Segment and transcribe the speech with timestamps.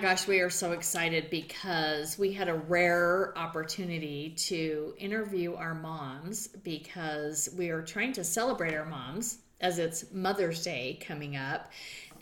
[0.00, 6.48] gosh, we are so excited because we had a rare opportunity to interview our moms
[6.48, 11.70] because we are trying to celebrate our moms as it's Mother's Day coming up.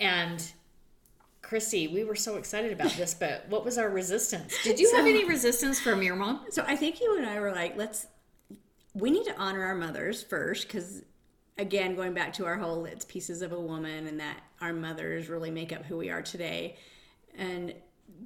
[0.00, 0.44] And
[1.40, 4.54] Christy, we were so excited about this, but what was our resistance?
[4.64, 6.46] Did you So- have any resistance from your mom?
[6.50, 8.06] So I think you and I were like, let's,
[8.94, 11.02] we need to honor our mothers first because,
[11.56, 15.28] again, going back to our whole it's pieces of a woman and that our mothers
[15.28, 16.76] really make up who we are today.
[17.38, 17.72] And,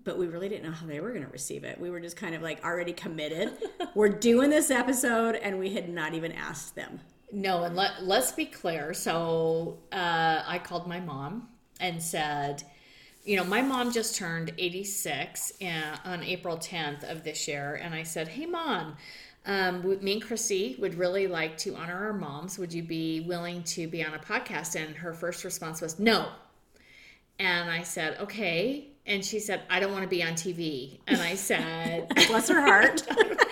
[0.04, 1.80] but we really didn't know how they were going to receive it.
[1.80, 3.52] We were just kind of like already committed.
[3.94, 7.00] we're doing this episode and we had not even asked them.
[7.30, 8.92] No, and let, let's be clear.
[8.92, 11.48] So uh, I called my mom
[11.80, 12.64] and said,
[13.24, 15.52] you know, my mom just turned 86
[16.04, 17.78] on April 10th of this year.
[17.80, 18.96] And I said, hey, mom,
[19.46, 22.58] um, me and Chrissy would really like to honor our moms.
[22.58, 24.80] Would you be willing to be on a podcast?
[24.80, 26.28] And her first response was, no.
[27.38, 28.88] And I said, okay.
[29.12, 30.98] And she said, I don't want to be on TV.
[31.06, 33.06] And I said, Bless her heart.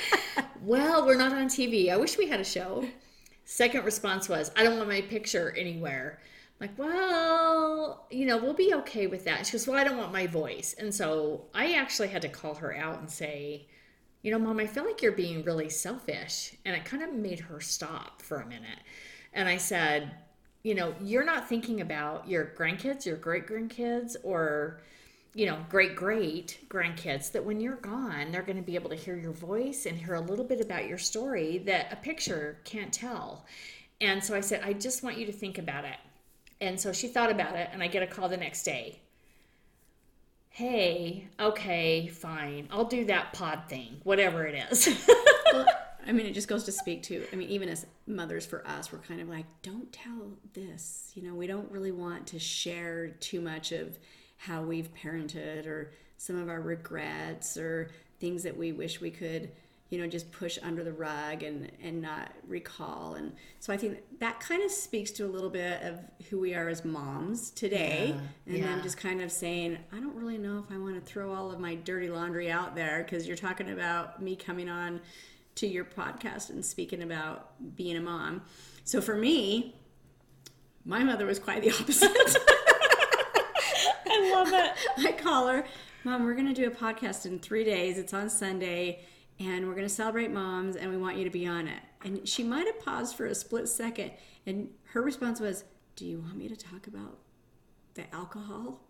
[0.63, 1.93] well, we're not on TV.
[1.93, 2.83] I wish we had a show.
[3.45, 6.19] Second response was, I don't want my picture anywhere.
[6.59, 9.45] I'm like, well, you know, we'll be okay with that.
[9.45, 10.75] She goes, well, I don't want my voice.
[10.79, 13.67] And so I actually had to call her out and say,
[14.23, 16.55] you know, mom, I feel like you're being really selfish.
[16.65, 18.79] And it kind of made her stop for a minute.
[19.35, 20.13] And I said,
[20.63, 24.81] you know, you're not thinking about your grandkids, your great grandkids, or,
[25.35, 28.97] you know, great great grandkids that when you're gone, they're going to be able to
[28.97, 32.93] hear your voice and hear a little bit about your story that a picture can't
[32.93, 33.47] tell.
[34.01, 35.97] And so I said, I just want you to think about it.
[36.61, 39.01] And so she thought about it, and I get a call the next day.
[40.51, 42.69] Hey, okay, fine.
[42.71, 44.89] I'll do that pod thing, whatever it is.
[45.53, 45.67] well,
[46.07, 48.93] I mean, it just goes to speak to, I mean, even as mothers for us,
[48.93, 51.13] we're kind of like, don't tell this.
[51.15, 53.99] You know, we don't really want to share too much of
[54.41, 59.51] how we've parented or some of our regrets or things that we wish we could,
[59.91, 63.17] you know, just push under the rug and, and not recall.
[63.17, 65.99] And so I think that kind of speaks to a little bit of
[66.31, 68.15] who we are as moms today.
[68.15, 68.83] Yeah, and then yeah.
[68.83, 71.61] just kind of saying, I don't really know if I want to throw all of
[71.61, 75.01] my dirty laundry out there because you're talking about me coming on
[75.57, 78.41] to your podcast and speaking about being a mom.
[78.85, 79.75] So for me,
[80.87, 82.37] my mother was quite the opposite.
[84.41, 84.73] I love it.
[85.09, 85.65] I call her,
[86.05, 87.99] Mom, we're going to do a podcast in three days.
[87.99, 89.01] It's on Sunday,
[89.39, 91.81] and we're going to celebrate moms, and we want you to be on it.
[92.05, 94.13] And she might have paused for a split second,
[94.47, 95.65] and her response was,
[95.97, 97.19] Do you want me to talk about
[97.95, 98.81] the alcohol?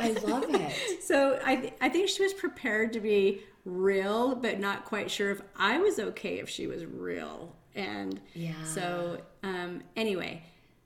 [0.00, 0.72] I love it.
[1.04, 5.30] So I, th- I think she was prepared to be real, but not quite sure
[5.30, 7.54] if I was okay if she was real.
[7.74, 8.54] And Yeah.
[8.64, 10.42] so um, anyway,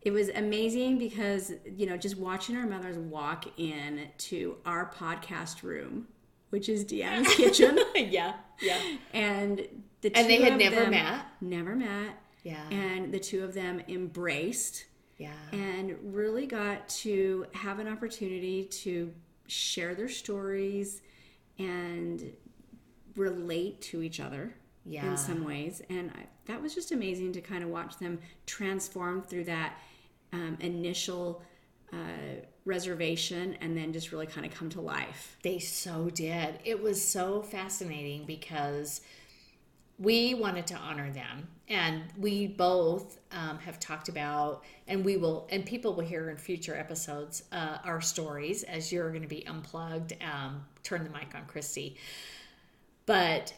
[0.08, 5.62] it was amazing because you know just watching our mothers walk in to our podcast
[5.62, 6.08] room,
[6.48, 8.32] which is Deanna's kitchen, yeah,
[8.62, 8.78] yeah.
[9.12, 9.68] and
[10.00, 11.26] the And they had never met?
[11.42, 12.66] never met, Yeah.
[12.70, 14.86] and the two of them embraced
[15.18, 15.34] Yeah.
[15.52, 19.12] and really got to have an opportunity to
[19.46, 21.02] share their stories
[21.58, 22.32] and
[23.14, 24.54] relate to each other
[24.86, 25.10] Yeah.
[25.10, 25.82] in some ways.
[25.90, 29.76] And I, that was just amazing to kind of watch them transform through that
[30.32, 31.42] um, initial
[31.92, 31.96] uh,
[32.64, 35.36] reservation and then just really kind of come to life.
[35.42, 36.60] They so did.
[36.64, 39.00] It was so fascinating because
[39.98, 41.48] we wanted to honor them.
[41.68, 46.36] And we both um, have talked about, and we will, and people will hear in
[46.38, 50.14] future episodes, uh, our stories as you're going to be unplugged.
[50.22, 51.96] Um, turn the mic on, Christy.
[53.06, 53.52] But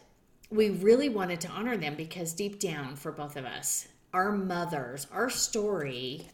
[0.49, 5.07] we really wanted to honor them because deep down for both of us, our mothers,
[5.13, 6.27] our story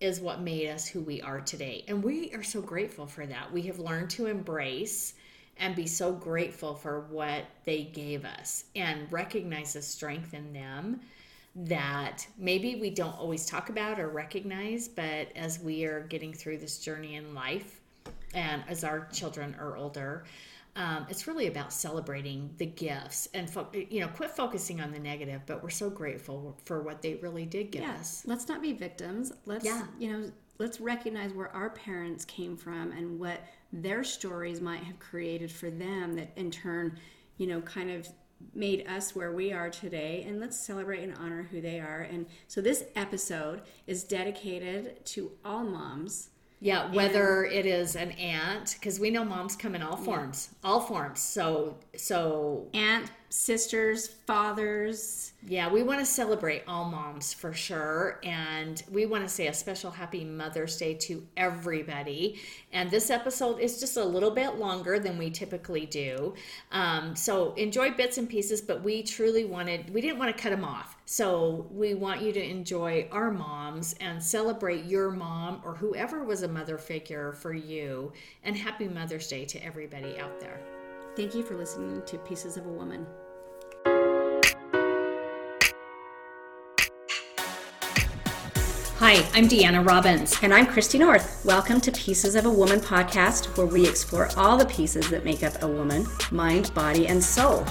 [0.00, 1.84] is what made us who we are today.
[1.88, 3.52] And we are so grateful for that.
[3.52, 5.14] We have learned to embrace
[5.58, 11.00] and be so grateful for what they gave us and recognize the strength in them
[11.56, 16.58] that maybe we don't always talk about or recognize, but as we are getting through
[16.58, 17.80] this journey in life
[18.34, 20.24] and as our children are older,
[20.78, 24.98] um, it's really about celebrating the gifts and fo- you know quit focusing on the
[24.98, 28.22] negative but we're so grateful for what they really did give us Yes.
[28.26, 29.32] Let's not be victims.
[29.44, 29.86] Let's Yeah.
[29.98, 33.40] you know, let's recognize where our parents came from and what
[33.72, 36.98] their stories might have created for them that in turn,
[37.36, 38.08] you know, kind of
[38.54, 42.02] made us where we are today and let's celebrate and honor who they are.
[42.02, 46.30] And so this episode is dedicated to all moms.
[46.60, 50.80] Yeah, whether it is an aunt, because we know moms come in all forms, all
[50.80, 51.20] forms.
[51.20, 55.32] So, so Aunt, sisters, fathers.
[55.46, 58.20] Yeah, we want to celebrate all moms for sure.
[58.24, 62.40] And we want to say a special happy Mother's Day to everybody.
[62.72, 66.34] And this episode is just a little bit longer than we typically do.
[66.72, 70.50] Um, so enjoy bits and pieces, but we truly wanted, we didn't want to cut
[70.50, 70.96] them off.
[71.04, 76.42] So we want you to enjoy our moms and celebrate your mom or whoever was
[76.42, 78.12] a mother figure for you.
[78.44, 80.60] And happy Mother's Day to everybody out there.
[81.18, 83.04] Thank you for listening to Pieces of a Woman.
[88.98, 90.38] Hi, I'm Deanna Robbins.
[90.42, 91.44] And I'm Christy North.
[91.44, 95.42] Welcome to Pieces of a Woman podcast, where we explore all the pieces that make
[95.42, 97.66] up a woman mind, body, and soul.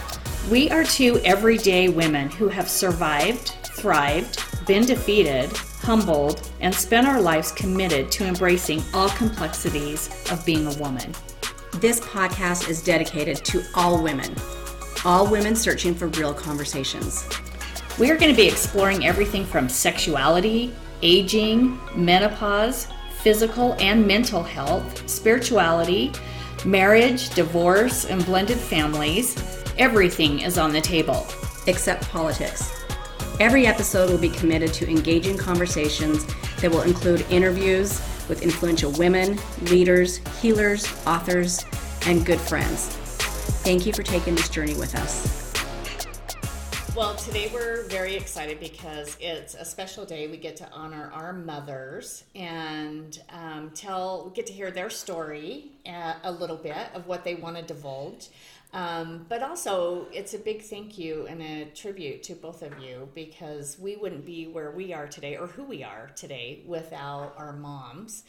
[0.51, 7.21] We are two everyday women who have survived, thrived, been defeated, humbled, and spent our
[7.21, 11.15] lives committed to embracing all complexities of being a woman.
[11.81, 14.33] This podcast is dedicated to all women,
[15.05, 17.29] all women searching for real conversations.
[17.99, 22.87] We are going to be exploring everything from sexuality, aging, menopause,
[23.19, 26.13] physical and mental health, spirituality,
[26.65, 29.35] marriage, divorce, and blended families.
[29.77, 31.27] Everything is on the table.
[31.67, 32.73] Except politics.
[33.39, 36.25] Every episode will be committed to engaging conversations
[36.59, 41.65] that will include interviews with influential women, leaders, healers, authors,
[42.05, 42.87] and good friends.
[43.63, 45.47] Thank you for taking this journey with us.
[46.97, 50.25] Well, today we're very excited because it's a special day.
[50.25, 56.15] We get to honor our mothers and um, tell, get to hear their story uh,
[56.23, 58.29] a little bit of what they want to divulge.
[58.73, 63.09] Um, but also, it's a big thank you and a tribute to both of you
[63.15, 67.53] because we wouldn't be where we are today or who we are today without our
[67.53, 68.23] moms.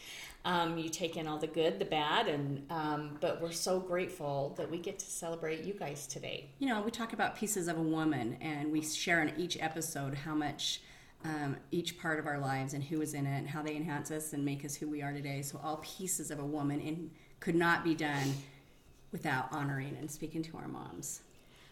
[0.44, 4.54] Um, you take in all the good, the bad, and um, but we're so grateful
[4.56, 6.48] that we get to celebrate you guys today.
[6.60, 10.14] You know, we talk about pieces of a woman, and we share in each episode
[10.14, 10.80] how much
[11.24, 14.12] um, each part of our lives and who is in it, and how they enhance
[14.12, 15.42] us and make us who we are today.
[15.42, 18.32] So all pieces of a woman and could not be done
[19.12, 21.20] without honoring and speaking to our moms.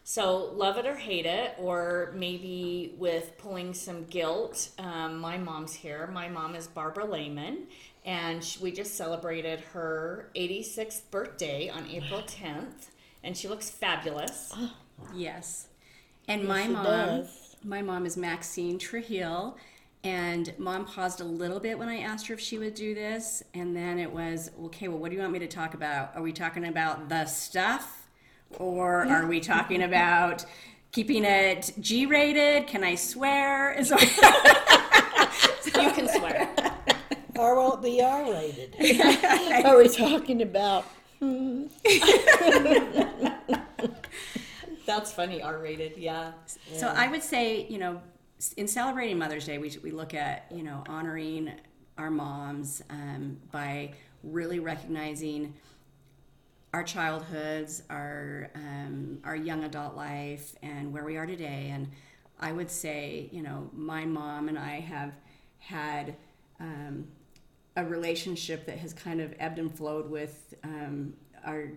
[0.04, 4.68] So, love it or hate it, or maybe with pulling some guilt.
[4.78, 6.06] Um, my mom's here.
[6.12, 7.66] My mom is Barbara Lehman,
[8.04, 12.90] and she, we just celebrated her 86th birthday on April 10th,
[13.24, 14.54] and she looks fabulous.
[15.12, 15.66] Yes.
[16.28, 17.56] And Yes, my mom, does.
[17.64, 19.56] my mom is Maxine Trujillo.
[20.04, 23.42] And mom paused a little bit when I asked her if she would do this.
[23.54, 26.14] And then it was, okay, well, what do you want me to talk about?
[26.14, 28.06] Are we talking about the stuff?
[28.58, 30.44] Or are we talking about
[30.92, 32.68] keeping it G rated?
[32.68, 33.72] Can I swear?
[33.72, 36.54] And so You can swear.
[37.38, 38.74] Or will it be R rated?
[39.66, 40.86] Are we talking about?
[44.86, 46.32] That's funny, R rated, yeah.
[46.76, 48.00] So I would say, you know,
[48.56, 51.52] in celebrating Mother's Day, we, we look at, you know, honoring
[51.98, 55.54] our moms um, by really recognizing
[56.74, 61.70] our childhoods, our um, our young adult life, and where we are today.
[61.72, 61.88] And
[62.38, 65.14] I would say, you know, my mom and I have
[65.58, 66.16] had
[66.60, 67.06] um,
[67.76, 71.70] a relationship that has kind of ebbed and flowed with um, our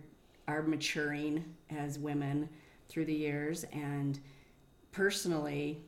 [0.50, 2.50] our maturing as women
[2.90, 3.64] through the years.
[3.72, 4.20] And
[4.92, 5.86] personally,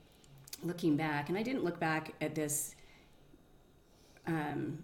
[0.63, 2.75] looking back, and I didn't look back at this
[4.27, 4.83] um,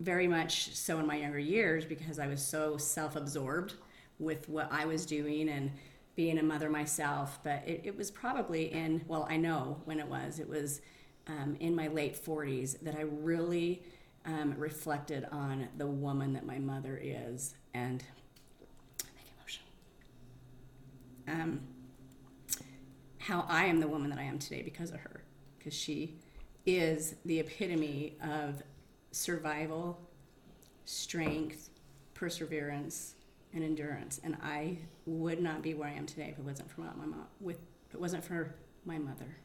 [0.00, 3.74] very much so in my younger years because I was so self absorbed
[4.18, 5.70] with what I was doing and
[6.14, 7.38] being a mother myself.
[7.42, 10.80] But it, it was probably in, well, I know when it was, it was
[11.26, 13.82] um, in my late 40s that I really
[14.24, 18.02] um, reflected on the woman that my mother is and
[19.02, 19.68] I get emotional.
[21.28, 21.60] Um,
[23.26, 25.22] how I am the woman that I am today because of her,
[25.58, 26.14] because she
[26.64, 28.62] is the epitome of
[29.10, 29.98] survival,
[30.84, 31.70] strength,
[32.14, 33.14] perseverance,
[33.52, 34.20] and endurance.
[34.22, 37.26] And I would not be where I am today if it wasn't for my mom.
[37.40, 38.54] With if it wasn't for
[38.84, 39.36] my mother.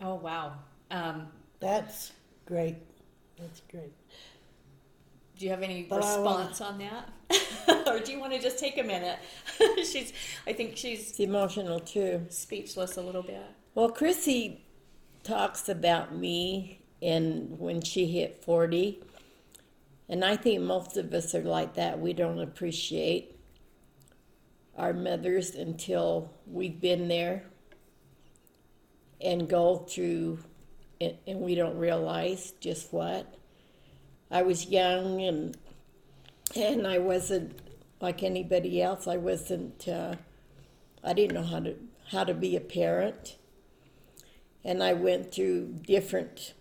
[0.00, 0.54] Oh, wow.
[0.90, 1.28] Um,
[1.60, 2.12] That's
[2.46, 2.76] great.
[3.38, 3.92] That's great.
[5.38, 7.10] Do you have any But response on that?
[7.88, 9.18] or do you want to just take a minute?
[9.84, 10.12] she's,
[10.46, 12.26] I think she's It's emotional too.
[12.28, 13.42] speechless a little bit.
[13.74, 14.64] Well, Chrissy
[15.22, 19.02] talks about me and when she hit 40.
[20.08, 21.98] And I think most of us are like that.
[22.00, 23.36] We don't appreciate
[24.78, 27.42] our mothers until we've been there
[29.20, 30.38] and go through
[31.00, 33.35] and we don't realize just what.
[34.30, 35.56] I was young and
[36.54, 37.58] and I wasn't
[38.00, 39.06] like anybody else.
[39.06, 40.16] I wasn't uh,
[41.02, 41.76] I didn't know how to
[42.10, 43.36] how to be a parent,
[44.64, 46.54] and I went through different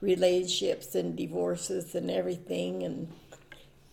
[0.00, 3.12] relationships and divorces and everything, and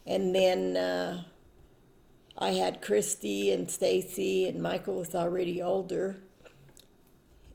[0.06, 1.24] and then uh,
[2.38, 6.18] I had Christy and Stacy, and Michael was already older,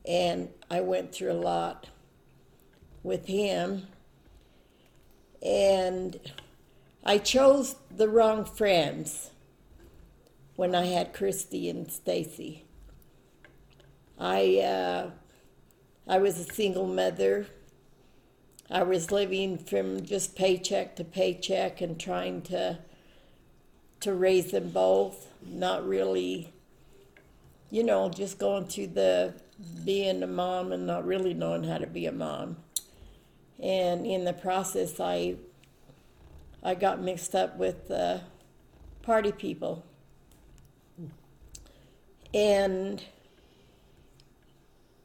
[0.05, 1.87] and I went through a lot
[3.03, 3.87] with him,
[5.47, 6.19] and
[7.05, 9.31] I chose the wrong friends
[10.57, 12.65] when I had Christy and Stacy.
[14.19, 15.11] I uh,
[16.05, 17.47] I was a single mother.
[18.69, 22.79] I was living from just paycheck to paycheck and trying to
[24.01, 25.27] to raise them both.
[25.45, 26.51] Not really,
[27.71, 29.33] you know, just going through the
[29.85, 32.57] being a mom and not really knowing how to be a mom.
[33.61, 35.35] And in the process, I
[36.63, 38.19] I got mixed up with uh,
[39.01, 39.85] party people.
[42.33, 43.03] And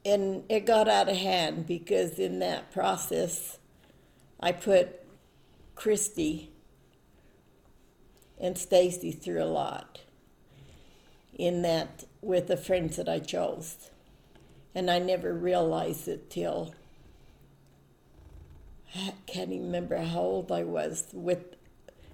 [0.05, 3.57] and it got out of hand because in that process
[4.39, 4.99] I put
[5.75, 6.51] Christy
[8.39, 10.01] and Stacy through a lot
[11.33, 13.89] in that with the friends that I chose.
[14.75, 16.73] And I never realized it till
[18.95, 21.55] I can't even remember how old I was with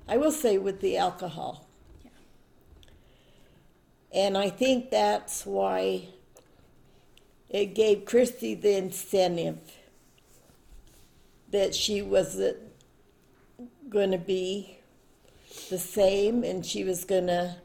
[0.07, 1.67] I will say with the alcohol.
[4.11, 6.09] And I think that's why
[7.47, 9.59] it gave Christy the incentive
[11.51, 12.57] that she wasn't
[13.87, 14.79] going to be
[15.69, 17.57] the same and she was going to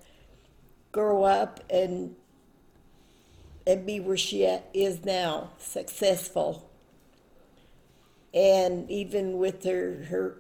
[0.92, 2.14] grow up and
[3.66, 4.42] and be where she
[4.75, 6.71] is now, successful.
[8.35, 10.38] And even with her her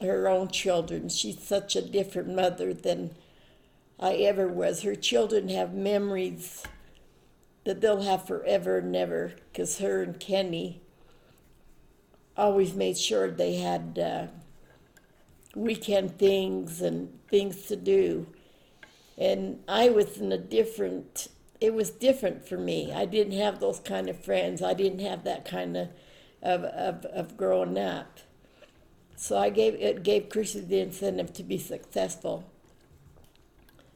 [0.00, 3.14] her own children, she's such a different mother than
[3.98, 4.82] I ever was.
[4.82, 6.64] Her children have memories
[7.64, 10.80] that they'll have forever and never because her and Kenny
[12.36, 14.26] always made sure they had uh,
[15.54, 18.26] weekend things and things to do.
[19.18, 21.28] And I was in a different,
[21.60, 22.92] it was different for me.
[22.92, 24.62] I didn't have those kind of friends.
[24.62, 25.88] I didn't have that kind of,
[26.42, 28.18] of, of, of growing up.
[29.16, 32.44] So I gave, it gave Chrissy the incentive to be successful.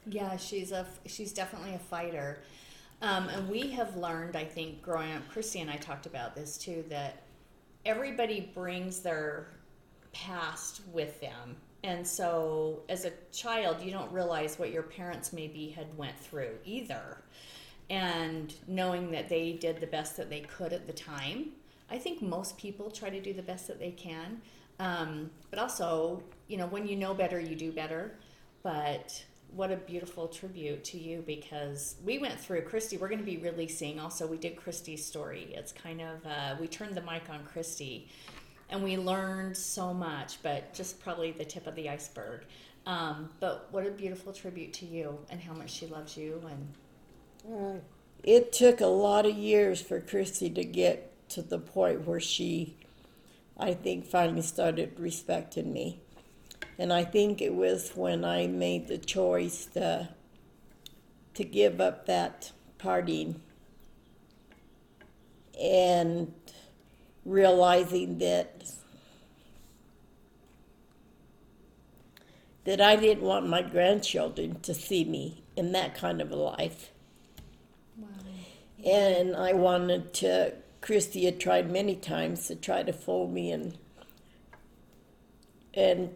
[0.06, 2.42] Yeah, she's a she's definitely a fighter,
[3.02, 4.34] um, and we have learned.
[4.34, 6.84] I think growing up, Christy and I talked about this too.
[6.88, 7.22] That
[7.86, 9.46] everybody brings their
[10.12, 15.68] past with them, and so as a child, you don't realize what your parents maybe
[15.68, 17.18] had went through either,
[17.88, 21.52] and knowing that they did the best that they could at the time.
[21.92, 24.40] I think most people try to do the best that they can,
[24.78, 28.14] um, but also, you know, when you know better, you do better.
[28.62, 29.22] But
[29.54, 32.96] what a beautiful tribute to you because we went through Christy.
[32.96, 34.26] We're going to be releasing also.
[34.26, 35.52] We did Christy's story.
[35.52, 38.08] It's kind of uh, we turned the mic on Christy,
[38.70, 40.42] and we learned so much.
[40.42, 42.46] But just probably the tip of the iceberg.
[42.86, 47.82] Um, but what a beautiful tribute to you and how much she loves you and.
[48.22, 52.76] It took a lot of years for Christy to get to the point where she,
[53.58, 56.00] I think, finally started respecting me.
[56.78, 60.08] And I think it was when I made the choice to,
[61.34, 63.36] to give up that partying
[65.60, 66.32] and
[67.24, 68.64] realizing that
[72.64, 76.92] that I didn't want my grandchildren to see me in that kind of a life.
[77.96, 78.08] Wow.
[78.84, 83.78] And I wanted to Christy had tried many times to try to fool me and
[85.74, 86.10] and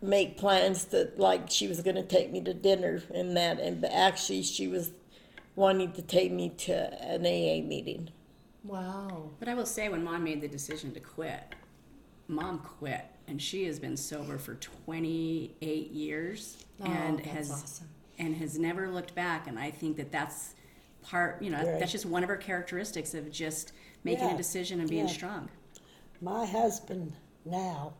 [0.00, 3.80] make plans that like she was going to take me to dinner and that and
[3.82, 4.92] but actually she was
[5.54, 8.08] wanting to take me to an AA meeting.
[8.64, 9.30] Wow.
[9.38, 11.54] But I will say, when mom made the decision to quit,
[12.28, 17.88] mom quit, and she has been sober for 28 years, Oh, and has awesome.
[18.18, 19.48] and has never looked back.
[19.48, 20.54] And I think that that's
[21.02, 21.78] part, you know, Right.
[21.78, 23.72] that's just one of her characteristics of just
[24.04, 24.34] making Yeah.
[24.34, 25.12] a decision and being Yeah.
[25.14, 25.48] strong.
[26.20, 27.14] My husband
[27.44, 27.94] now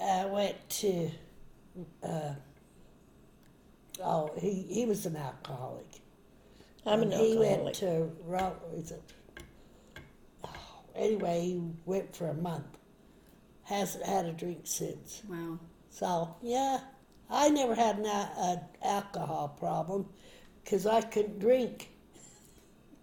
[0.00, 1.10] uh, went to,
[2.02, 2.34] uh,
[4.02, 5.86] oh, he, he was an alcoholic.
[6.84, 7.62] I'm an And he alcoholic.
[7.64, 9.02] went to, Ro- is it,
[10.44, 10.50] oh,
[10.96, 12.66] anyway, he went for a month.
[13.62, 15.22] Hasn't had a drink since.
[15.28, 15.58] Wow.
[15.90, 16.80] So, yeah,
[17.30, 20.08] I never had an, a- an alcohol problem
[20.64, 21.90] because I couldn't drink.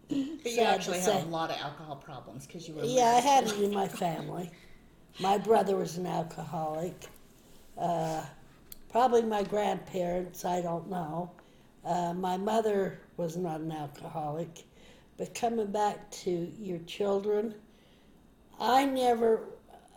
[0.09, 1.13] But you Sad to actually say.
[1.13, 2.83] had a lot of alcohol problems because you were.
[2.83, 3.23] Yeah, I married.
[3.23, 4.51] had it in my family.
[5.19, 7.07] My brother was an alcoholic.
[7.77, 8.23] Uh,
[8.89, 11.31] probably my grandparents, I don't know.
[11.85, 14.63] Uh, my mother was not an alcoholic,
[15.17, 17.53] but coming back to your children,
[18.59, 19.41] I never,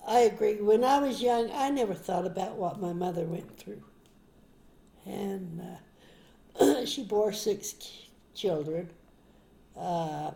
[0.07, 0.61] I agree.
[0.61, 3.83] When I was young, I never thought about what my mother went through.
[5.07, 5.61] And
[6.61, 7.75] uh, she bore six
[8.35, 8.91] children.
[9.77, 10.33] Uh,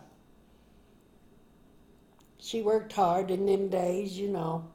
[2.39, 4.65] she worked hard in them days, you know.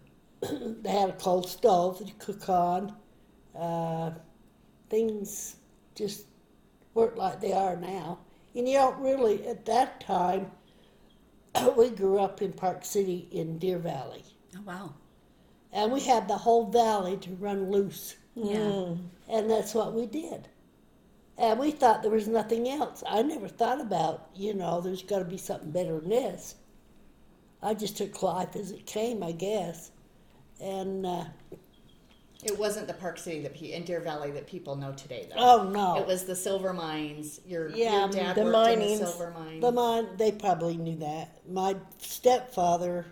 [0.40, 2.94] they had a coal stove to cook on.
[3.58, 4.10] Uh,
[4.88, 5.56] things
[5.94, 6.24] just
[6.94, 8.18] weren't like they are now.
[8.54, 10.50] And you don't really, at that time,
[11.76, 14.24] we grew up in Park City in Deer Valley.
[14.56, 14.94] Oh wow.
[15.72, 18.16] And we had the whole valley to run loose.
[18.34, 18.94] Yeah.
[19.28, 20.48] And that's what we did.
[21.38, 23.04] And we thought there was nothing else.
[23.08, 26.56] I never thought about, you know, there's got to be something better than this.
[27.62, 29.92] I just took life as it came, I guess.
[30.60, 31.24] And, uh,
[32.42, 35.36] It wasn't the Park City that in Deer Valley that people know today, though.
[35.38, 36.00] oh no.
[36.00, 37.40] It was the silver mines.
[37.46, 39.60] Your, Yeah, your dad the worked in the silver mine.
[39.60, 41.40] The mine, they probably knew that.
[41.48, 43.06] My stepfather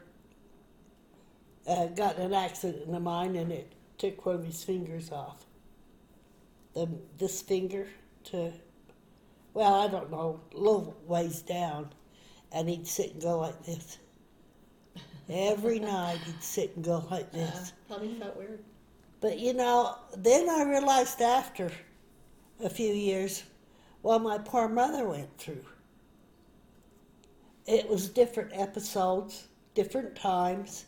[1.68, 5.12] uh, got in an accident in the mine and it took one of his fingers
[5.12, 5.44] off.
[6.74, 7.86] The, this finger
[8.26, 8.52] to,
[9.54, 11.90] well, I don't know, a little ways down.
[12.52, 13.98] And he'd sit and go like this.
[15.28, 17.72] Every night he'd sit and go like Uh, this.
[17.88, 18.62] probably felt weird.
[19.20, 21.72] But you know, then I realized after
[22.62, 23.42] a few years
[24.02, 25.64] what my poor mother went through.
[27.66, 30.86] It was different episodes, different times,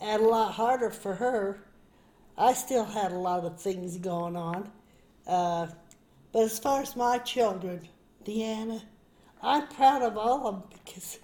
[0.00, 1.64] and a lot harder for her.
[2.36, 4.70] I still had a lot of things going on.
[5.26, 5.68] Uh,
[6.32, 7.88] but as far as my children,
[8.24, 8.82] Deanna,
[9.42, 11.18] I'm proud of all of them because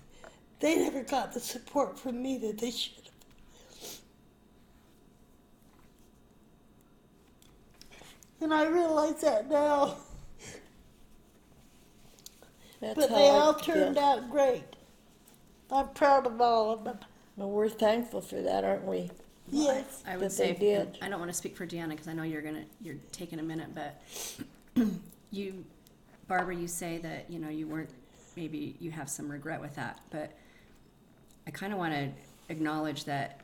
[0.61, 3.13] they never got the support from me that they should have.
[8.41, 9.97] And I realize that now.
[12.81, 13.75] That's But they I all feel.
[13.75, 14.63] turned out great.
[15.71, 16.99] I'm proud of all of them.
[17.37, 19.11] Well, we're thankful for that, aren't we?
[19.51, 20.03] Yes.
[20.07, 20.99] I would say they did.
[21.01, 23.43] I don't want to speak for Deanna because I know you're gonna you're taking a
[23.43, 24.01] minute, but
[25.31, 25.65] you,
[26.29, 27.91] Barbara, you say that you know you weren't
[28.37, 30.33] maybe you have some regret with that, but
[31.47, 32.11] I kind of want to
[32.49, 33.41] acknowledge that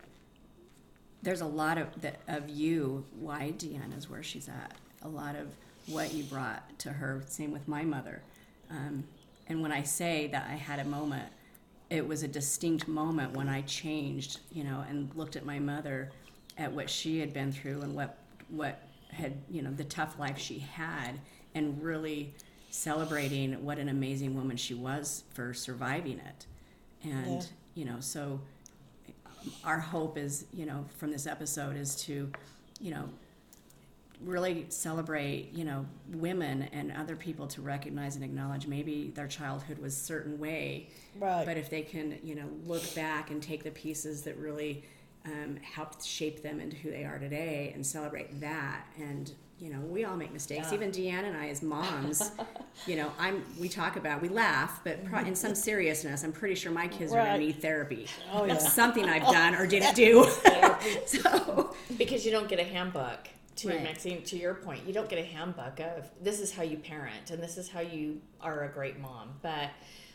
[1.22, 1.88] there's a lot of
[2.28, 4.74] of you why Deanna's where she's at.
[5.02, 5.48] A lot of
[5.86, 7.22] what you brought to her.
[7.26, 8.22] Same with my mother.
[8.70, 9.04] Um,
[9.48, 11.28] and when I say that I had a moment,
[11.90, 16.10] it was a distinct moment when I changed, you know, and looked at my mother,
[16.56, 18.18] at what she had been through and what
[18.48, 21.20] what had, you know, the tough life she had,
[21.54, 22.34] and really
[22.70, 26.46] celebrating what an amazing woman she was for surviving it.
[27.04, 27.46] And Yeah.
[27.74, 28.40] you know, so
[29.64, 32.30] our hope is, you know, from this episode is to,
[32.80, 33.08] you know,
[34.24, 39.78] really celebrate, you know, women and other people to recognize and acknowledge maybe their childhood
[39.78, 41.44] was a certain way, Right.
[41.44, 44.84] but if they can, you know, look back and take the pieces that really
[45.24, 48.86] um, helped shape them into who they are today and celebrate that.
[48.98, 50.72] And you know, we all make mistakes.
[50.72, 52.32] Even Deanne and I, as moms,
[52.86, 56.56] you know, I'm we talk about we laugh, but pro- in some seriousness, I'm pretty
[56.56, 58.08] sure my kids are going to need therapy.
[58.32, 58.58] Oh, yeah.
[58.58, 60.26] something I've done or didn't do.
[61.06, 63.82] so because you don't get a handbook to Right.
[63.82, 67.30] Maxine to your point you don't get a handbook of this is how you parent
[67.30, 69.68] and this is how you are a great mom but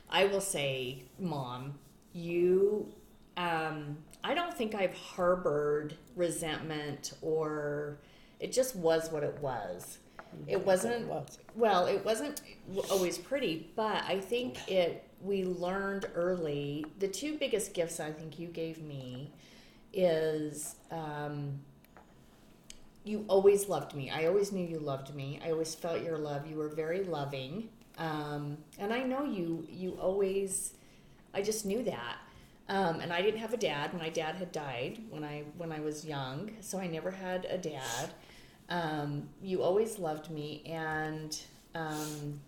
[0.09, 1.75] i will say mom
[2.13, 2.91] you
[3.37, 7.97] um, i don't think i've harbored resentment or
[8.39, 9.99] it just was what it was
[10.47, 11.07] it wasn't
[11.55, 12.41] well it wasn't
[12.91, 18.37] always pretty but i think it we learned early the two biggest gifts i think
[18.37, 19.31] you gave me
[19.93, 21.59] is um,
[23.03, 24.09] you always loved me.
[24.09, 25.39] I always knew you loved me.
[25.43, 26.45] I always felt your love.
[26.47, 29.65] You were very loving, um, and I know you.
[29.69, 30.73] You always.
[31.33, 32.17] I just knew that.
[32.69, 33.93] Um, and I didn't have a dad.
[33.93, 37.57] My dad had died when I when I was young, so I never had a
[37.57, 38.09] dad.
[38.69, 41.39] Um, you always loved me, and
[41.75, 42.41] um,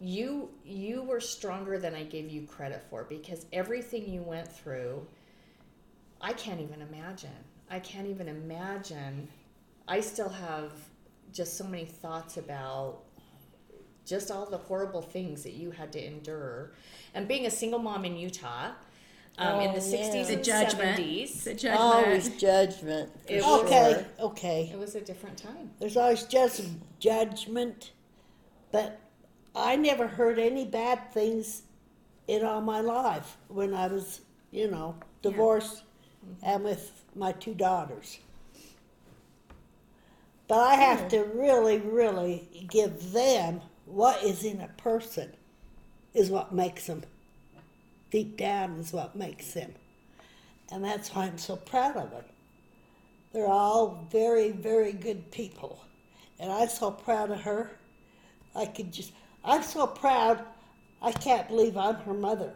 [0.00, 5.06] you you were stronger than I gave you credit for because everything you went through,
[6.20, 7.30] I can't even imagine.
[7.70, 9.28] I can't even imagine.
[9.86, 10.72] I still have
[11.32, 13.02] just so many thoughts about
[14.04, 16.72] just all the horrible things that you had to endure.
[17.14, 18.70] And being a single mom in Utah
[19.38, 19.98] um, in the Oh, yeah.
[19.98, 21.80] 60s the and judgment, 70s, the judgment.
[21.80, 23.10] Always judgment.
[23.26, 23.64] for It sure.
[23.64, 24.70] Okay, okay.
[24.72, 25.70] it was a different time.
[25.78, 26.62] There's always just
[26.98, 27.92] judgment,
[28.72, 29.00] but
[29.54, 31.62] I never heard any bad things
[32.28, 34.20] in all my life when I was,
[34.50, 35.82] you know, divorced
[36.42, 38.18] and with my two daughters.
[40.48, 45.32] But I have to really, really give them what is in a person
[46.14, 47.02] is what makes them.
[48.16, 49.74] Deep down is what makes them.
[50.72, 52.24] And that's why I'm so proud of them.
[53.34, 55.84] They're all very, very good people.
[56.40, 57.72] And I'm so proud of her.
[58.54, 59.12] I could just,
[59.44, 60.42] I'm so proud,
[61.02, 62.54] I can't believe I'm her mother.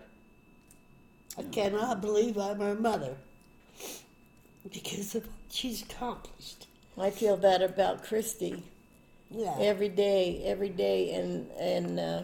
[1.36, 3.14] I cannot believe I'm her mother
[4.72, 6.68] because of what she's accomplished.
[6.96, 8.62] I feel that about Christy
[9.30, 9.58] Yeah.
[9.60, 12.22] every day, every day, and and uh,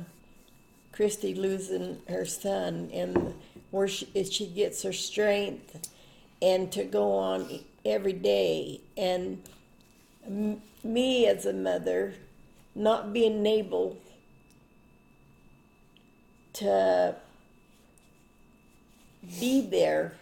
[0.96, 3.34] Christy losing her son, and
[3.70, 5.90] where she, she gets her strength,
[6.40, 9.42] and to go on every day, and
[10.26, 12.14] m- me as a mother,
[12.74, 13.98] not being able
[16.54, 17.14] to
[19.38, 20.14] be there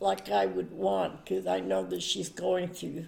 [0.00, 3.06] like I would want, because I know that she's going through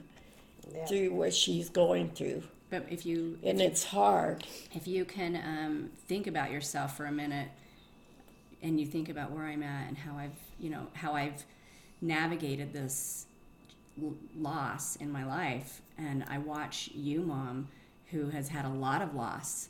[0.75, 0.85] Yeah.
[0.87, 4.45] through what she's going through, But if you and it's hard.
[4.75, 7.49] if you can um, think about yourself for a minute
[8.63, 11.45] and you think about where i'm at and how i've you know how i've
[12.01, 13.27] navigated this
[14.39, 17.69] loss in my life and i watch you mom
[18.11, 19.69] who has had a lot of loss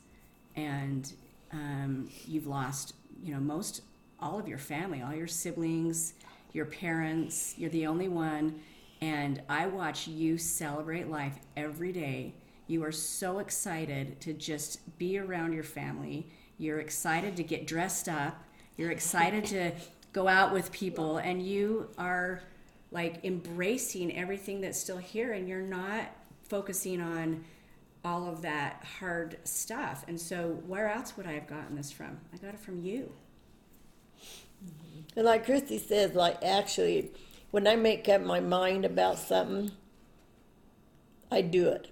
[0.55, 1.13] and
[1.51, 3.81] um, you've lost you know most
[4.19, 6.13] all of your family all your siblings
[6.53, 8.59] your parents you're the only one
[9.01, 12.33] and i watch you celebrate life every day
[12.67, 16.27] you are so excited to just be around your family
[16.57, 18.43] you're excited to get dressed up
[18.77, 19.71] you're excited to
[20.13, 22.41] go out with people and you are
[22.91, 26.05] like embracing everything that's still here and you're not
[26.47, 27.43] focusing on
[28.03, 30.05] all of that hard stuff.
[30.07, 32.17] And so where else would I have gotten this from?
[32.33, 33.11] I got it from you.
[35.15, 37.11] And like Christy says, like actually,
[37.51, 39.71] when I make up my mind about something,
[41.31, 41.89] I do it.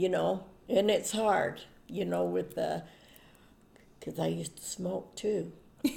[0.00, 2.84] You know, and it's hard, you know, with the,
[3.98, 5.52] because I used to smoke too.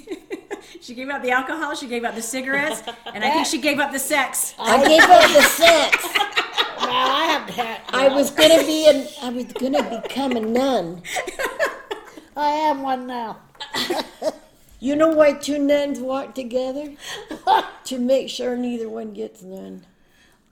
[0.80, 2.82] She gave up the alcohol, she gave up the cigarettes,
[3.14, 4.54] and I think she gave up the sex.
[4.58, 6.04] I gave up the sex.
[6.80, 7.80] Now I have had.
[7.88, 11.02] I was gonna be an, I was gonna become a nun.
[12.36, 13.38] I am one now.
[14.80, 16.94] You know why two nuns walk together?
[17.84, 19.86] to make sure neither one gets none.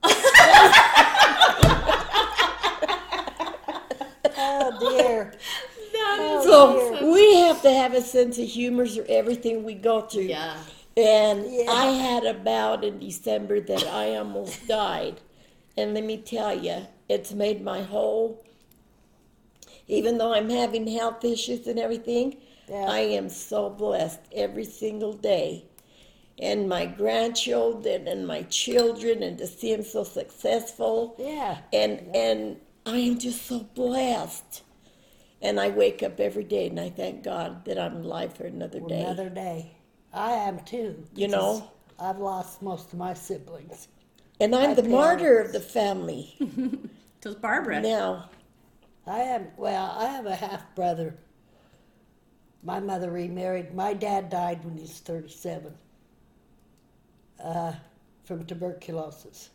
[5.95, 6.43] Oh dear.
[6.43, 10.23] So we have to have a sense of humor through everything we go through.
[10.23, 10.57] Yeah.
[10.97, 11.71] And Yeah.
[11.71, 15.21] I had a bout in December that I almost died.
[15.77, 18.43] And let me tell you, it's made my whole,
[19.89, 22.37] even though I'm having health issues and everything,
[22.69, 22.87] Yeah.
[22.89, 25.65] I am so blessed every single day.
[26.39, 31.15] And my grandchildren and my children, and to see them so successful.
[31.19, 31.59] Yeah.
[31.73, 34.63] And, and I am just so blessed.
[35.43, 38.81] And I wake up every day and I thank God that I'm alive for another
[38.81, 39.01] day.
[39.01, 39.73] Another day.
[40.13, 41.05] I am too.
[41.15, 41.71] You know?
[41.99, 43.89] I've lost most of my siblings.
[44.41, 46.35] And I'm My the martyr of the family
[47.25, 47.81] it's Barbara.
[47.81, 48.31] now.
[49.07, 49.95] I am well.
[49.99, 51.17] I have a half brother.
[52.63, 53.75] My mother remarried.
[53.75, 55.75] My dad died when he was thirty-seven
[57.43, 57.73] uh,
[58.25, 59.51] from tuberculosis,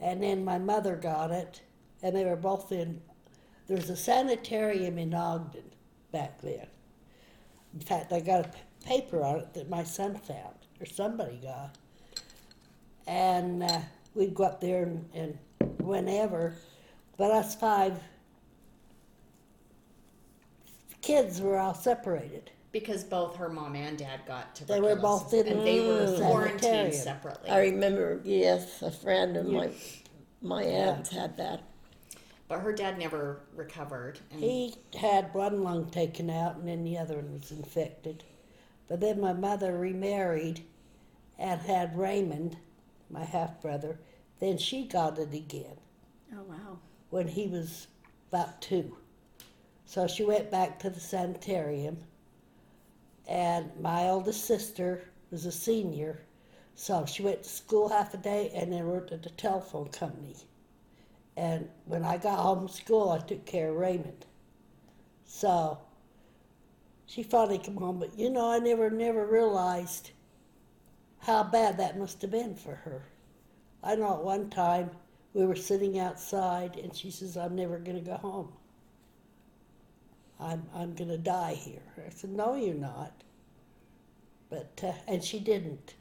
[0.00, 1.60] and then my mother got it,
[2.02, 3.00] and they were both in.
[3.66, 5.72] There was a sanitarium in Ogden
[6.12, 6.66] back then.
[7.74, 11.76] In fact, I got a paper on it that my son found, or somebody got.
[13.06, 13.80] And uh,
[14.14, 15.38] we'd go up there and, and
[15.78, 16.54] whenever,
[17.16, 17.98] but us five
[21.02, 22.50] kids were all separated.
[22.72, 25.80] Because both her mom and dad got to They were both tuberculosis, in and they
[25.86, 26.92] were the quarantined sanitarium.
[26.92, 27.50] separately.
[27.50, 29.70] I remember, yes, a friend of my
[30.42, 31.62] my aunt's had that.
[32.48, 34.18] But her dad never recovered.
[34.30, 38.24] And He had one lung taken out, and then the other one was infected.
[38.88, 40.64] But then my mother remarried
[41.38, 42.56] and had Raymond,
[43.10, 43.98] my half brother.
[44.38, 45.76] Then she got it again
[46.32, 46.78] Oh wow.
[47.10, 47.88] when he was
[48.30, 48.96] about two.
[49.84, 51.98] So she went back to the sanitarium,
[53.28, 56.20] and my oldest sister was a senior,
[56.74, 60.36] so she went to school half a day and then worked at the telephone company.
[61.36, 64.24] And when I got home from school, I took care of Raymond.
[65.26, 65.78] So
[67.06, 70.10] she finally came home, but you know, I never, never realized
[71.20, 73.02] how bad that must have been for her.
[73.82, 74.90] I know at one time
[75.34, 78.52] we were sitting outside and she says, I'm never going to go home.
[80.40, 81.82] I'm, I'm going to die here.
[82.06, 83.12] I said, No, you're not.
[84.50, 85.94] But, uh, and she didn't.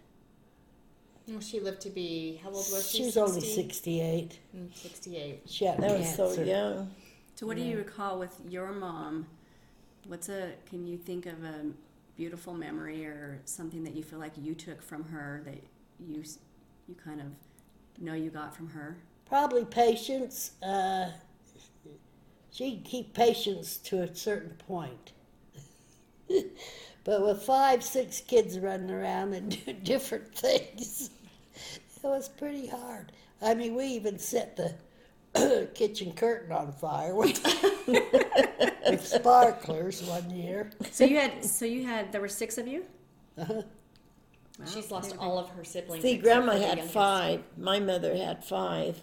[1.27, 2.99] Well, she lived to be how old was she?
[2.99, 4.39] She's only 68.
[4.55, 5.41] Mm, 68.
[5.47, 6.43] She had That was so cancer.
[6.45, 6.91] young.
[7.35, 9.25] So, what do you recall with your mom?
[10.07, 10.53] What's a?
[10.69, 11.65] Can you think of a
[12.15, 15.61] beautiful memory or something that you feel like you took from her that
[15.99, 16.23] you
[16.87, 17.27] you kind of
[17.99, 18.97] know you got from her?
[19.25, 20.51] Probably patience.
[20.61, 21.07] Uh,
[22.51, 25.11] she could keep patience to a certain point.
[27.05, 31.11] but with five, six kids running around and doing different things,
[31.55, 33.13] it was pretty hard.
[33.41, 37.41] I mean, we even set the kitchen curtain on fire with,
[37.87, 40.69] with sparklers one year.
[40.91, 41.45] So you had.
[41.45, 42.11] So you had.
[42.11, 42.85] There were six of you.
[43.37, 43.61] Uh-huh.
[44.59, 44.65] Wow.
[44.73, 46.01] She's lost all of her siblings.
[46.01, 47.43] See, Grandma had five.
[47.57, 48.99] My mother had five.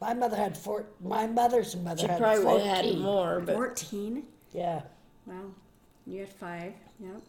[0.00, 0.86] My mother had four.
[1.02, 2.66] My mother's mother She had probably fourteen.
[2.68, 4.24] had more, but Fourteen.
[4.52, 4.82] Yeah,
[5.26, 5.36] Wow.
[6.06, 6.74] You had five.
[6.98, 7.22] Yep.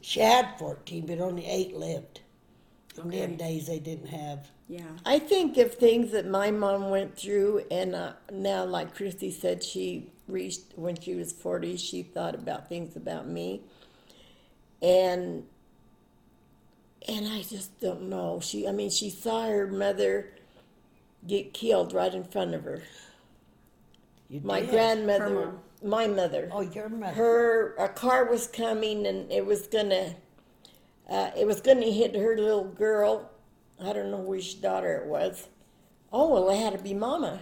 [0.00, 2.20] She had fourteen, but only eight lived.
[2.96, 3.20] In Okay.
[3.20, 4.48] them days, they didn't have.
[4.68, 4.82] Yeah.
[5.06, 9.62] I think of things that my mom went through, and uh, now, like Christy said,
[9.64, 13.62] she reached when she was 40, she thought about things about me.
[14.82, 15.44] And
[17.08, 18.40] and I just don't know.
[18.42, 20.30] She I mean, she saw her mother
[21.26, 22.82] get killed right in front of her.
[24.28, 24.70] You My did.
[24.70, 25.60] grandmother, Her mom.
[25.82, 26.48] My mother.
[26.52, 27.12] Oh, your mother.
[27.14, 30.14] her a car was coming and it was gonna
[31.08, 33.30] uh, it was gonna hit her little girl.
[33.82, 35.48] I don't know which daughter it was.
[36.12, 37.40] Oh well it had to be mama.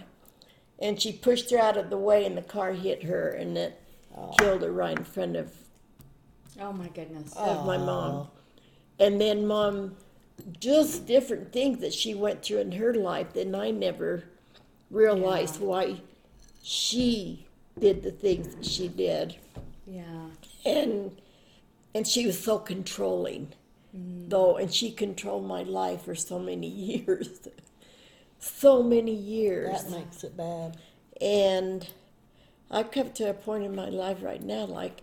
[0.79, 3.81] And she pushed her out of the way and the car hit her and it
[4.39, 5.53] killed her right in front of,
[6.59, 7.33] Oh my goodness.
[7.35, 8.29] of my mom.
[8.97, 9.97] And then mom
[10.59, 14.23] just different things that she went through in her life and i never
[14.89, 15.99] realized why
[16.63, 17.45] she
[17.79, 19.35] did the things that she did
[19.87, 20.27] Yeah.
[20.65, 21.19] and
[21.95, 23.53] and she was so controlling
[23.93, 27.47] though and she controlled my life for so many years
[28.39, 30.77] so many years That makes it bad.
[31.19, 31.87] and
[32.71, 35.01] i've come to a point in my life right now like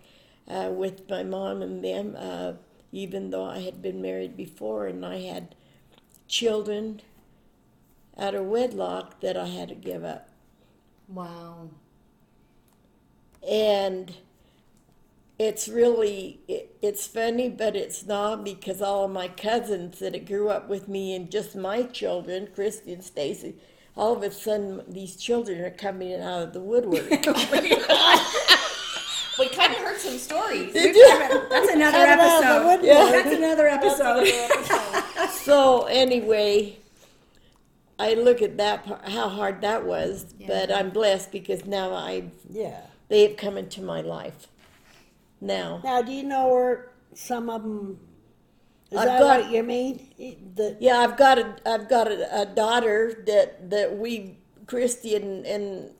[0.49, 2.53] uh, with my mom and them uh,
[2.93, 5.55] even though i had been married before and i had
[6.29, 7.01] children
[8.17, 10.29] out of wedlock that i had to give up
[11.09, 11.71] Wow.
[13.49, 14.15] And
[15.39, 20.49] it's really it, it's funny but it's not because all of my cousins that grew
[20.49, 23.55] up with me and just my children christy and stacy
[23.97, 27.11] all of a sudden these children are coming out of the woodwork
[29.39, 30.73] We kind of heard some stories.
[30.73, 32.65] That's another Coming out of the episode.
[32.65, 33.13] woodwork.
[33.25, 35.31] That's another episode.
[35.33, 36.79] so anyway
[37.99, 42.25] i look at that part, how hard that was but i'm blessed because now i
[42.51, 42.81] Yeah.
[43.09, 44.49] They have come into my life
[45.40, 47.99] now Now, do you know where some of them?
[48.90, 50.01] Is I've that got- what you mean?
[50.55, 55.45] The, Yeah, I've got a I've got a, a daughter that that we Christy and
[55.47, 55.90] and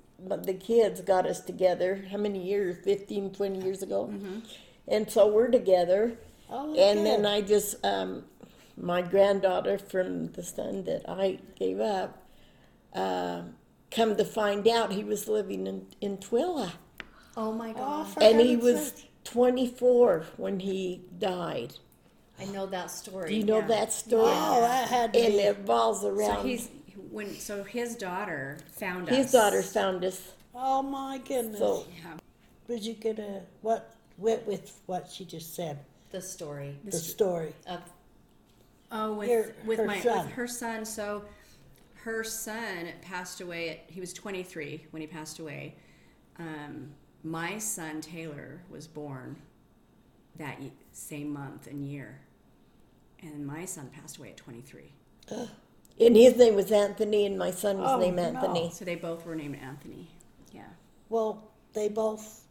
[0.47, 2.05] the kids got us together.
[2.11, 2.79] How many years?
[2.85, 4.07] 15, 20 years ago.
[4.13, 4.39] Mm-hmm.
[4.89, 6.17] And so we're together.
[6.49, 7.27] oh, And then.
[7.27, 8.25] I just um,
[8.77, 12.23] my granddaughter from the son that I gave up.
[12.95, 13.43] Uh,
[13.91, 16.73] come to find out, he was living in in Tooele,
[17.37, 18.09] Oh my Oh, god.
[18.09, 19.11] for and he heaven's was sake.
[19.25, 21.75] twenty four when he died.
[22.39, 23.31] I know that story.
[23.31, 23.67] Do you know Yeah.
[23.69, 24.25] that story?
[24.35, 25.39] Oh, that had to And be.
[25.41, 26.43] it revolves around.
[26.43, 26.69] So he's
[27.11, 29.17] when so his daughter found us.
[29.17, 30.33] his daughter found us.
[30.55, 31.59] oh my goodness.
[31.59, 32.17] So Yeah.
[32.69, 33.93] Did you get a what?
[34.19, 35.79] Went with what she just said.
[36.11, 37.53] the story The story.
[37.67, 37.81] of
[38.91, 40.25] Oh, with Your- with her my son.
[40.27, 40.85] with her son.
[40.87, 41.25] So
[41.97, 43.69] her son passed away.
[43.71, 45.75] At, he was 23 when he passed away.
[46.39, 46.95] Um,
[47.27, 49.37] my son Taylor was born
[50.39, 50.59] that
[50.93, 52.21] same month and year,
[53.21, 54.93] and my son passed away at 23.
[55.29, 58.23] and his name was Anthony, and my son was Oh, named no.
[58.23, 58.71] Anthony.
[58.71, 60.07] So they both were named Anthony.
[60.53, 60.69] Yeah.
[61.09, 62.45] Well, they both.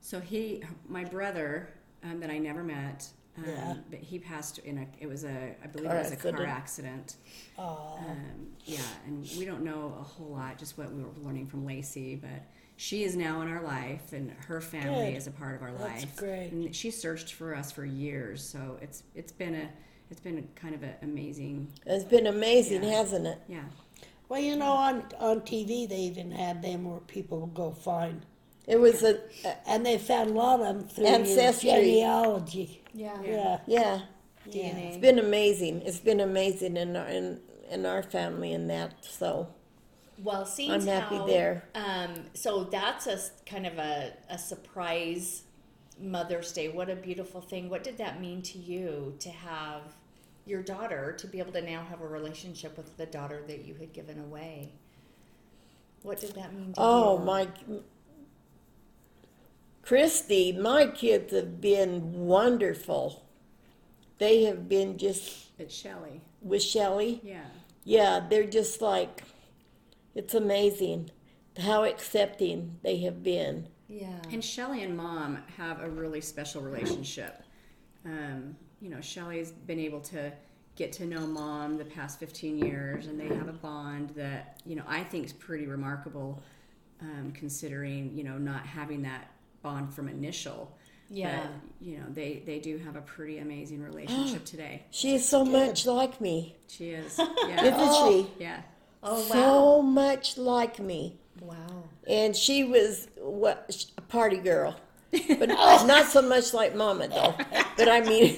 [0.00, 1.68] So he, my brother,
[2.02, 3.06] um, that I never met,
[3.38, 3.74] um, Yeah.
[3.90, 4.86] but he passed in a.
[5.00, 6.46] It was a, I believe Car it was a car accident.
[6.48, 7.16] accident.
[7.58, 11.46] Oh, Um, yeah, and we don't know a whole lot, just what we were learning
[11.46, 12.42] from Lacey, but
[12.76, 15.16] she is now in our life, and her family Good.
[15.16, 16.16] is a part of our That's life.
[16.16, 16.50] great.
[16.52, 19.68] And she searched for us for years, so it's it's been a
[20.10, 22.90] it's been a kind of an amazing, It's been amazing, Yeah.
[22.90, 23.40] hasn't it?
[23.48, 23.64] yeah.
[24.28, 28.24] well, you know, on on TV they even had them where people would go find,
[28.66, 31.70] It was a, a and they found a lot of them through your Ancestry.
[31.70, 32.82] genealogy.
[32.92, 33.58] yeah, Yeah.
[33.66, 34.00] yeah.
[34.48, 34.88] DNA.
[34.88, 35.82] It's been amazing.
[35.82, 39.04] It's been amazing in our in, in our family and that.
[39.04, 39.48] So
[40.18, 41.64] Well, seeing I'm happy how, there.
[41.74, 45.42] Um, so that's a s- kind of a, a surprise
[45.98, 46.68] Mother's Day.
[46.68, 47.68] What a beautiful thing.
[47.70, 49.82] What did that mean to you to have
[50.44, 53.74] your daughter to be able to now have a relationship with the daughter that you
[53.74, 54.72] had given away?
[56.02, 56.86] What did that mean to you?
[56.86, 57.24] Oh, you?
[57.24, 57.48] my.
[59.86, 63.24] Christy, my kids have been wonderful.
[64.18, 66.20] They have been just It's Shelly.
[66.42, 67.20] with Shelly.
[67.22, 67.44] Yeah.
[67.84, 69.22] Yeah, they're just like,
[70.16, 71.10] it's amazing
[71.56, 73.68] how accepting they have been.
[73.88, 74.18] Yeah.
[74.32, 77.44] And Shelly and mom have a really special relationship.
[78.04, 80.32] Um, you know, Shelly's been able to
[80.74, 84.74] get to know mom the past 15 years, and they have a bond that, you
[84.74, 86.42] know, I think is pretty remarkable
[87.00, 89.30] um, considering, you know, not having that
[89.66, 90.70] bond from initial.
[91.10, 91.40] Yeah.
[91.40, 91.50] But,
[91.86, 94.84] you know, they, they do have a pretty amazing relationship today.
[94.92, 97.18] She is so much like me, She is.
[97.48, 97.64] Yeah.
[97.64, 98.42] isn't she?
[98.44, 98.60] yeah.
[99.02, 99.26] Oh, wow.
[99.28, 101.16] So much like me.
[101.40, 101.82] wow.
[102.08, 103.58] And she was what
[103.98, 104.76] a party girl,
[105.40, 107.34] but not so much like Mama though.
[107.76, 108.36] But I mean,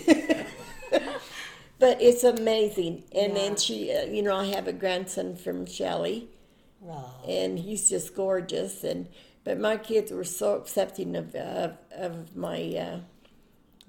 [1.78, 3.04] but it's amazing.
[3.14, 3.38] And Yeah.
[3.40, 6.28] then she, uh, you know, I have a grandson from Shelley,
[6.86, 8.84] Oh, and he's just gorgeous.
[8.84, 9.08] And
[9.44, 13.00] but my kids were so accepting of of, of my, uh,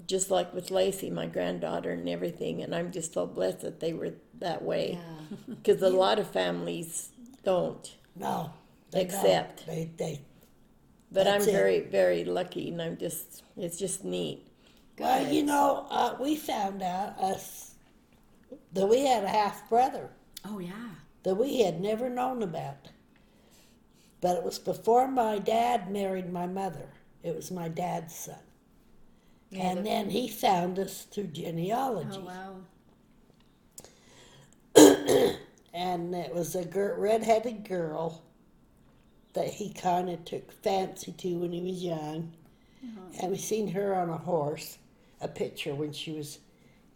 [0.08, 2.62] just like with Lacey, my granddaughter, and everything.
[2.62, 5.38] And I'm just so blessed that they were that way, Yeah.
[5.64, 7.10] because a lot of families
[7.44, 7.96] don't.
[8.16, 8.52] no.
[8.92, 9.14] They don't.
[9.20, 9.68] Accept.
[9.68, 10.22] They, they,
[11.12, 11.52] But I'm it.
[11.52, 14.48] very, very lucky, and I'm just, it's just neat.
[14.98, 17.76] well, you know, uh, we found out us
[18.74, 20.10] that we had a half brother
[20.44, 20.90] Oh, yeah.
[21.22, 22.88] that we had never known about.
[24.22, 26.90] But it was before my dad married my mother.
[27.24, 28.36] It was my dad's son.
[29.52, 32.20] and then he found us through genealogy.
[32.22, 32.56] Oh, wow.
[35.74, 36.64] and it was a
[36.98, 38.24] red-headed girl
[39.34, 42.34] that he kind of took fancy to when he was young
[42.84, 43.20] uh-huh.
[43.22, 44.78] and we seen her on a horse
[45.22, 46.40] a picture when she was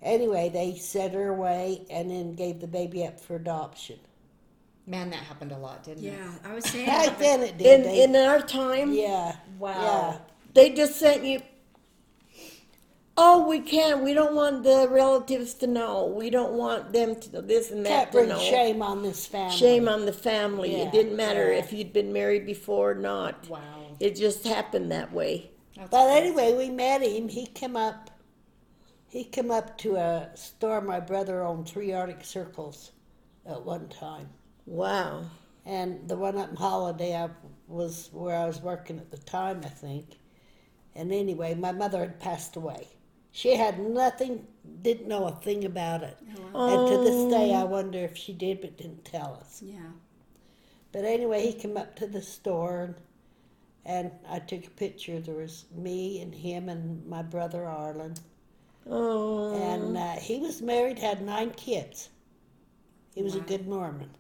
[0.02, 4.00] anyway they sent her away and then gave the baby up for adoption
[4.86, 6.14] Man, that happened a lot, didn't it?
[6.14, 6.32] Yeah.
[6.44, 6.86] I was saying.
[6.86, 10.22] back then it did In, they, in our time, yeah Wow.
[10.54, 11.42] they just sent you,
[13.16, 16.06] oh, we can't, we don't want the relatives to know.
[16.08, 17.90] We don't want them to know this and yeah.
[17.90, 18.40] that can't to bring know.
[18.40, 20.76] shame on this family Shame on the family.
[20.78, 21.60] Yeah, It didn't matter yeah.
[21.60, 23.48] if you'd been married before or not.
[23.50, 23.60] Wow.
[24.00, 25.52] It just happened that way.
[25.78, 26.28] That's But crazy.
[26.28, 27.30] anyway, we met him.
[27.30, 28.10] He came up.
[29.08, 32.92] He came up to a store my brother owned three Arctic Circles
[33.46, 34.30] at one time,
[34.66, 35.26] Wow.
[35.66, 37.30] and the one up in Holladay I
[37.68, 40.18] was where I was working at the time, I think.
[40.96, 42.88] And anyway, my mother had passed away.
[43.32, 44.46] She had nothing,
[44.84, 46.18] didn't know a thing about it.
[46.54, 49.62] Oh, And to this day, I wonder if she did, but didn't tell us.
[49.64, 49.92] Yeah.
[50.92, 52.96] But anyway, he came up to the store and,
[53.86, 55.20] and I took a picture.
[55.20, 58.16] There was me and him and my brother Arlen.
[58.88, 59.56] Oh.
[59.56, 62.10] And uh, he was married, had nine kids.
[63.16, 64.12] He was a good Mormon.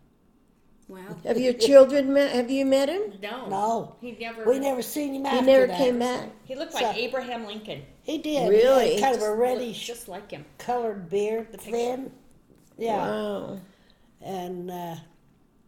[0.93, 1.15] Wow.
[1.25, 2.31] Have your children met?
[2.35, 3.13] Have you met him?
[3.21, 3.47] No.
[3.49, 4.45] No, He never.
[4.45, 5.77] we never seen him He after never that.
[5.77, 6.29] came back.
[6.45, 7.83] He looked So- like Abraham Lincoln.
[8.03, 8.49] He did.
[8.49, 8.95] Really?
[8.95, 10.45] He had kind of a Looked reddish just like him.
[10.57, 12.11] colored beard, the thin.
[12.77, 12.97] Yeah.
[12.97, 13.59] Wow.
[14.21, 14.95] And uh,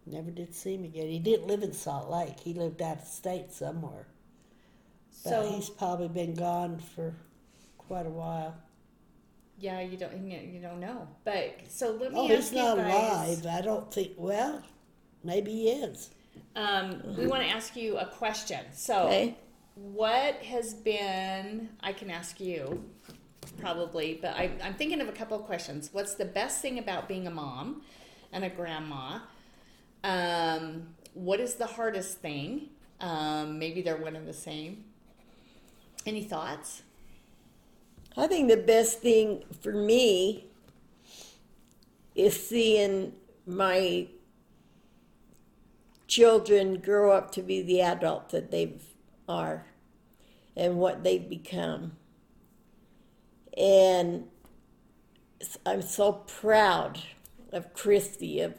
[0.06, 1.08] never did see him again.
[1.08, 2.40] He didn't live in Salt Lake.
[2.40, 4.08] He lived out of state somewhere.
[5.24, 7.16] But So he's probably been gone for
[7.78, 8.56] quite a while.
[9.60, 11.08] yeah, you don't you don't know.
[11.24, 13.44] But so let me Oh, ask he's you not guys.
[13.44, 13.46] alive.
[13.58, 14.12] I don't think.
[14.18, 14.62] Well,
[15.26, 16.12] maybe he is.
[16.56, 18.64] Um, we want to ask you a question.
[18.74, 19.36] So, Okay.
[19.76, 21.70] what has been?
[21.82, 22.84] I can ask you
[23.60, 25.90] probably, but I, I'm thinking of a couple of questions.
[25.92, 27.82] What's the best thing about being a mom
[28.32, 29.20] and a grandma?
[30.04, 32.70] Um, what is the hardest thing?
[33.02, 34.86] Um, maybe they're one and the same.
[36.06, 36.84] Any thoughts?
[38.16, 40.46] I think the best thing for me
[42.14, 43.12] is seeing
[43.46, 44.08] my
[46.08, 48.74] children grow up to be the adult that they
[49.28, 49.66] are
[50.56, 51.94] and what they've become.
[53.58, 54.26] And
[55.66, 57.02] I'm so proud
[57.52, 58.56] of Christy of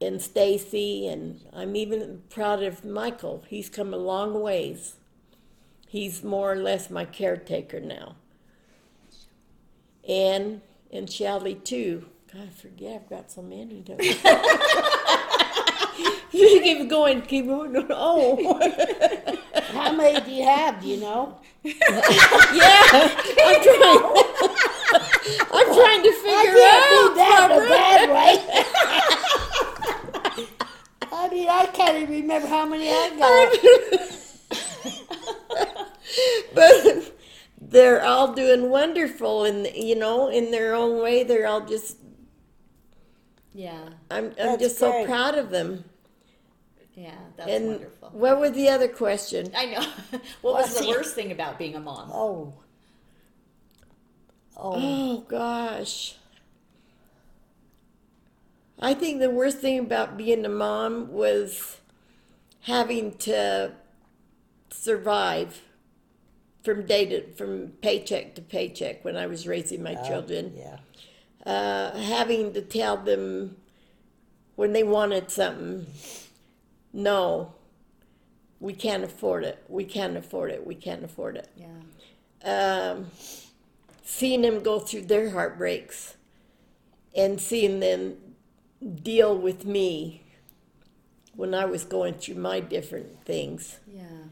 [0.00, 3.44] and Stacy and I'm even proud of Michael.
[3.48, 4.94] He's come a long ways.
[5.88, 8.16] He's more or less my caretaker now.
[10.08, 10.62] And
[10.92, 12.06] and Shelly too.
[12.32, 13.84] God, I forget I've got so many.
[16.32, 17.74] You keep going, keep going.
[17.90, 18.36] Oh,
[19.72, 20.80] How many do you have?
[20.80, 21.38] Do you know?
[21.64, 21.74] yeah.
[22.92, 24.02] I'm trying.
[25.52, 27.14] I'm trying to I figure can't be out.
[27.16, 28.32] that in a bad way.
[31.12, 33.52] I mean, I can't even remember how many I got.
[36.54, 37.16] But
[37.60, 41.96] they're all doing wonderful, and you know, in their own way, they're all just.
[43.54, 45.84] Yeah, I'm I'm That's just so proud of them.
[47.00, 48.10] Yeah, that's and wonderful.
[48.10, 49.50] what was the other question?
[49.56, 49.80] I know.
[50.42, 52.10] what was the worst thing about being a mom?
[52.12, 52.52] Oh.
[54.54, 54.72] Oh.
[54.74, 56.16] Oh gosh.
[58.78, 61.78] I think the worst thing about being a mom was
[62.62, 63.72] having to
[64.70, 65.62] survive
[66.62, 70.52] from day to from paycheck to paycheck when I was raising my children.
[70.54, 70.76] Yeah.
[71.50, 73.56] Uh, having to tell them
[74.56, 75.86] when they wanted something,
[76.92, 77.54] no,
[78.58, 79.62] we can't afford it.
[79.68, 80.66] We can't afford it.
[80.66, 82.90] We can't afford it Yeah.
[82.90, 83.10] um,
[84.04, 86.16] seeing them go through their heartbreaks
[87.16, 88.16] and seeing them
[89.02, 90.22] deal with me
[91.34, 94.24] when I was going through my different things Yeah.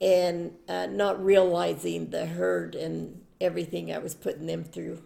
[0.00, 5.02] and uh, not realizing the hurt and everything I was putting them through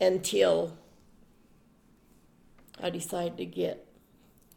[0.00, 0.76] until
[2.80, 3.86] I decided to get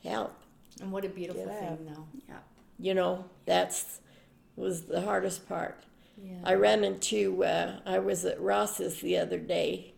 [0.03, 0.33] help.
[0.81, 2.07] And what a beautiful Get thing, though.
[2.27, 2.37] Yeah.
[2.79, 3.99] You know, that's
[4.55, 5.83] was the hardest part.
[6.21, 6.33] Yeah.
[6.43, 9.93] I ran into, uh, I was at Ross's the other day,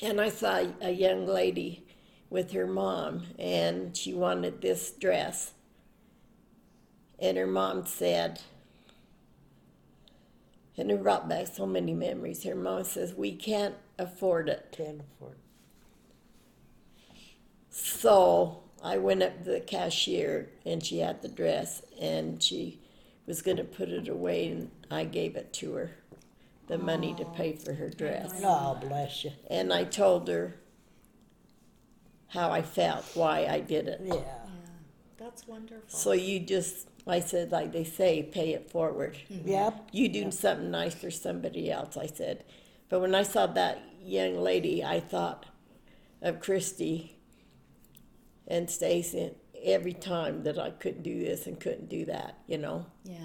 [0.00, 1.84] and I saw a young lady
[2.30, 5.52] with her mom, and she wanted this dress.
[7.18, 8.40] And her mom said,
[10.80, 12.42] and it brought back so many memories.
[12.44, 14.74] Her mom says, We can't afford it.
[14.76, 15.32] Can't afford.
[15.34, 15.38] it.
[17.68, 22.80] So I went up to the cashier and she had the dress and she
[23.26, 25.90] was going to put it away and I gave it to her,
[26.66, 28.32] the money to pay for her dress.
[28.42, 29.32] Oh, bless you.
[29.48, 30.54] And I told her
[32.28, 34.00] how I felt, why I did it.
[34.04, 34.16] Yeah.
[35.18, 35.84] That's wonderful.
[35.86, 39.18] So you just, I said, like they say, pay it forward.
[39.30, 39.48] Mm-hmm.
[39.48, 39.88] Yep.
[39.92, 42.44] You do something nice for somebody else, I said.
[42.88, 45.46] But when I saw that young lady, I thought
[46.22, 47.19] of Christy
[48.50, 49.30] and Stacy
[49.62, 52.84] every time that I couldn't do this and couldn't do that, you know.
[53.04, 53.16] yeah.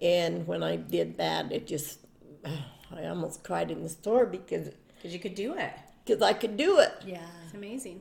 [0.00, 2.00] And when I did that, it just,
[2.44, 5.72] I almost cried in the store because Because you could do it.
[6.06, 6.92] cause I could do it.
[7.06, 7.26] Yeah.
[7.44, 8.00] It's amazing.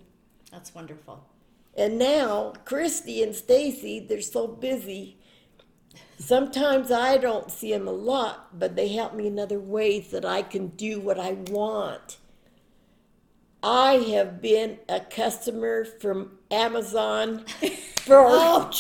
[0.52, 1.26] That's wonderful.
[1.78, 5.18] And now Christy and Stacy, they're so busy.
[6.20, 10.26] Sometimes I don't see them a lot, but they help me in other ways that
[10.26, 12.18] I can do what I want.
[13.64, 17.46] I have been a customer from Amazon
[18.02, 18.26] for.
[18.28, 18.72] Oh,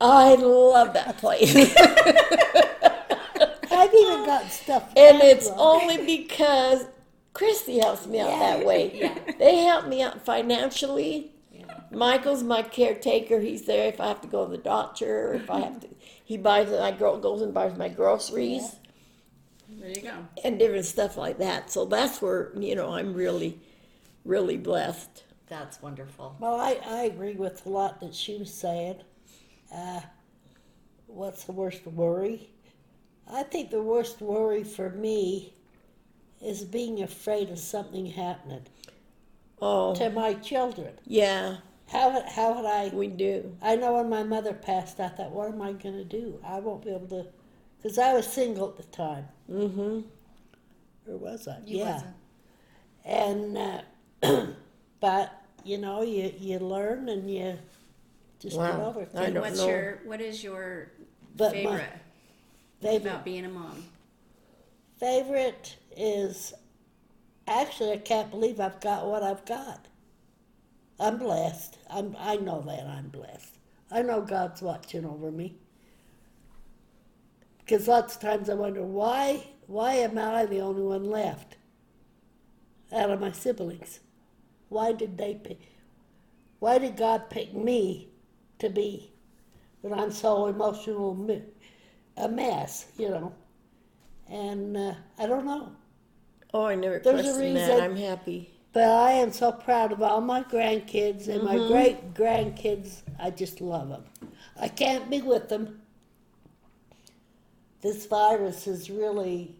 [0.00, 1.54] I love that place.
[3.70, 4.88] I've even got stuff.
[4.96, 6.86] and it's only because
[7.32, 9.12] Christy helps me out that way.
[9.38, 11.32] They help me out financially.
[11.90, 13.40] Michael's my caretaker.
[13.40, 15.88] He's there if I have to go to the doctor or if I have to.
[16.24, 18.76] He buys my girl goes and buys my groceries
[19.68, 20.26] There you go.
[20.44, 21.70] and different stuff like that.
[21.70, 23.60] So that's where you know I'm really,
[24.24, 25.24] really blessed.
[25.48, 26.36] That's wonderful.
[26.38, 28.96] Well, I, I agree with a lot that she was saying.
[29.74, 30.00] Uh,
[31.06, 32.50] what's the worst worry?
[33.30, 35.54] I think the worst worry for me
[36.42, 38.66] is being afraid of something happening
[39.60, 40.98] Oh to my children.
[41.06, 41.58] yeah,
[41.88, 42.88] How how would I?
[42.94, 43.56] we do.
[43.60, 46.40] I know when my mother passed, I thought, what am I going to do?
[46.44, 47.26] I won't be able to,
[47.82, 49.28] because I was single at the time.
[49.50, 50.00] Mm-hmm.
[51.10, 51.58] Or was I?
[51.64, 51.92] You yeah.
[51.94, 52.14] wasn't.
[53.04, 54.46] And, uh,
[55.00, 55.32] but,
[55.64, 57.58] you know, you, you learn and you
[58.40, 58.86] just get Wow.
[58.86, 59.34] over I things.
[59.34, 59.68] don't What's know.
[59.68, 60.90] your what is your
[61.36, 61.92] But favorite
[62.80, 63.84] favorite, about being a mom?
[64.98, 66.54] favorite is
[67.46, 69.86] actually, I can't believe I've got what I've got.
[71.00, 71.78] I'm blessed.
[71.90, 73.54] I'm, I know that I'm blessed.
[73.90, 75.56] I know God's watching over me.
[77.68, 81.58] Because lots of times I wonder why why am I the only one left
[82.90, 84.00] out of my siblings?
[84.70, 85.60] Why did they pick?
[86.60, 88.08] Why did God pick me
[88.58, 89.12] to be?
[89.82, 91.42] But I'm so emotional,
[92.16, 93.34] a mess, you know.
[94.30, 95.72] And uh, I don't know.
[96.54, 97.68] Oh, I never There's a questioned that.
[97.68, 98.50] reason- I'm happy.
[98.72, 101.72] But I am so proud of all my grandkids and my Mm-hmm.
[101.72, 103.02] great grandkids.
[103.18, 104.04] I just love them.
[104.58, 105.82] I can't be with them.
[107.80, 109.54] This virus has really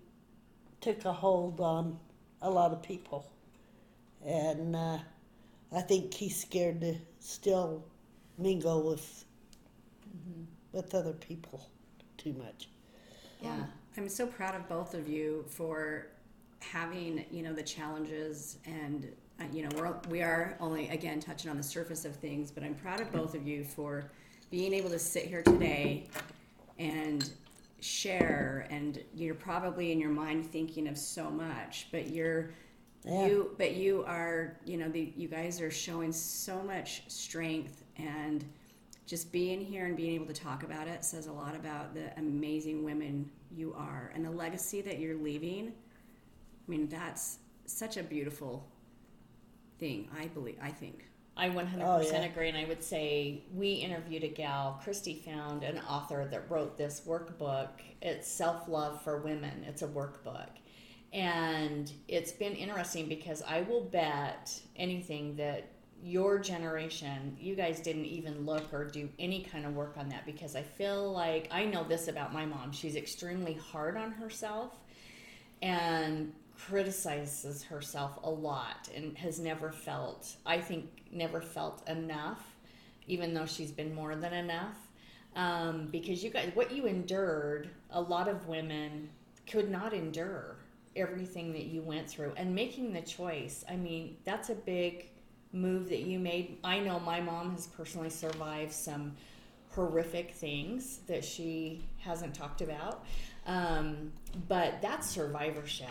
[0.81, 1.99] took a hold on
[2.43, 3.31] a lot of people,
[4.25, 4.99] and uh,
[5.75, 7.85] I think he's scared to still
[8.37, 9.25] mingle with
[10.73, 11.69] with other people
[12.17, 12.69] too much.
[13.41, 13.65] Yeah.
[13.97, 16.09] I'm so proud of both of you for
[16.61, 19.09] having, you know, the challenges and
[19.41, 22.65] uh, you know, we're we are only again touching on the surface of things, but
[22.65, 24.11] I'm proud of both of you for
[24.51, 26.07] being able to sit here today
[26.79, 27.31] and
[27.81, 32.51] share and you're probably in your mind thinking of so much but you're
[33.05, 33.27] Yeah.
[33.27, 38.45] you but you are you know the, you guys are showing so much strength and
[39.07, 42.11] just being here and being able to talk about it says a lot about the
[42.19, 48.03] amazing women you are and the legacy that you're leaving i mean that's such a
[48.03, 48.67] beautiful
[49.79, 51.09] thing i believe i think
[51.39, 52.25] I 100% Oh, yeah.
[52.25, 52.49] agree.
[52.49, 57.03] And I would say we interviewed a gal, Christy found an author that wrote this
[57.07, 57.69] workbook.
[58.03, 60.49] It's Self Love for Women, it's a workbook.
[61.13, 65.71] And it's been interesting because I will bet anything that
[66.03, 70.27] your generation, you guys didn't even look or do any kind of work on that
[70.27, 72.73] because I feel like I know this about my mom.
[72.73, 74.75] She's extremely hard on herself
[75.63, 82.57] and criticizes herself a lot and has never felt i think never felt enough
[83.07, 84.77] even though she's been more than enough
[85.37, 89.09] um, because you guys what you endured a lot of women
[89.47, 90.57] could not endure
[90.97, 95.09] everything that you went through and making the choice i mean that's a big
[95.53, 99.15] move that you made i know my mom has personally survived some
[99.79, 103.05] horrific things that she hasn't talked about.
[103.47, 104.13] Um,
[104.49, 105.87] but that's survivorship.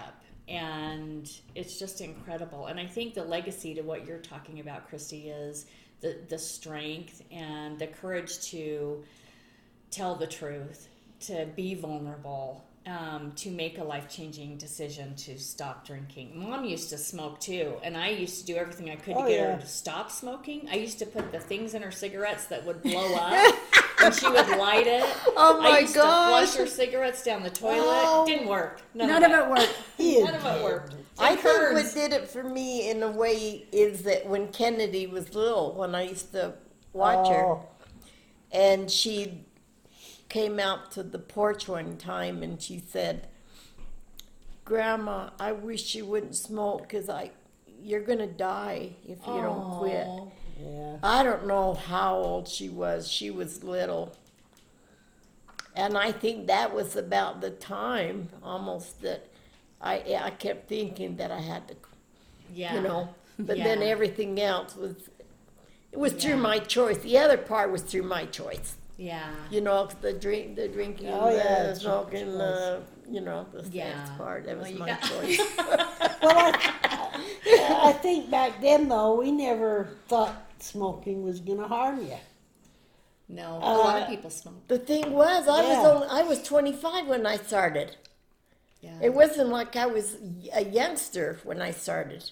[0.47, 2.67] And it's just incredible.
[2.67, 5.65] And I think the legacy to what you're talking about, Christy, is
[6.01, 9.03] the, the strength and the courage to
[9.91, 10.87] tell the truth,
[11.21, 16.31] to be vulnerable, um, to make a life changing decision to stop drinking.
[16.39, 19.29] Mom used to smoke too, and I used to do everything I could Oh, to
[19.29, 19.55] get yeah.
[19.55, 20.67] her to stop smoking.
[20.71, 23.55] I used to put the things in her cigarettes that would blow up,
[24.03, 25.03] and she would light it.
[25.35, 26.29] Oh my I my used to gosh.
[26.51, 27.81] flush her cigarettes down the toilet.
[27.83, 28.25] Oh.
[28.25, 28.81] Didn't work.
[28.93, 30.95] None, none of it worked He None of it worked.
[31.19, 35.07] I It think what did it for me in a way is that when Kennedy
[35.07, 36.53] was little, when I used to
[36.93, 37.65] watch her, Oh,
[38.51, 39.43] and she
[40.29, 43.27] came out to the porch one time and she said,
[44.65, 47.31] "Grandma, I wish you wouldn't smoke because I,
[47.81, 50.27] you're gonna die if you don't quit." Aw.
[50.59, 50.97] yeah.
[51.03, 53.09] I don't know how old she was.
[53.09, 54.15] She was little.
[55.75, 59.27] And I think that was about the time almost that
[59.79, 61.75] I I kept thinking that I had to,
[62.53, 62.75] Yeah.
[62.75, 63.09] you know.
[63.39, 64.95] But then everything else was
[65.91, 66.19] it was Yeah.
[66.19, 66.97] through my choice.
[66.97, 68.75] The other part was through my choice.
[68.97, 69.29] Yeah.
[69.51, 73.45] You know, the drink, the drinking, Oh, yeah, the it's your smoking, the you know,
[73.53, 74.05] the Yeah.
[74.17, 74.45] part.
[74.45, 75.39] That was Well, you my got- choice.
[76.21, 82.17] Well, I, I think back then though we never thought smoking was gonna harm you.
[83.29, 84.67] No, a lot of Uh, people smoke.
[84.67, 85.69] the thing was, I Yeah.
[85.83, 87.95] was only, I was 25 when I started.
[88.81, 88.97] Yeah.
[89.01, 90.17] It wasn't like I was
[90.53, 92.31] a youngster when I started.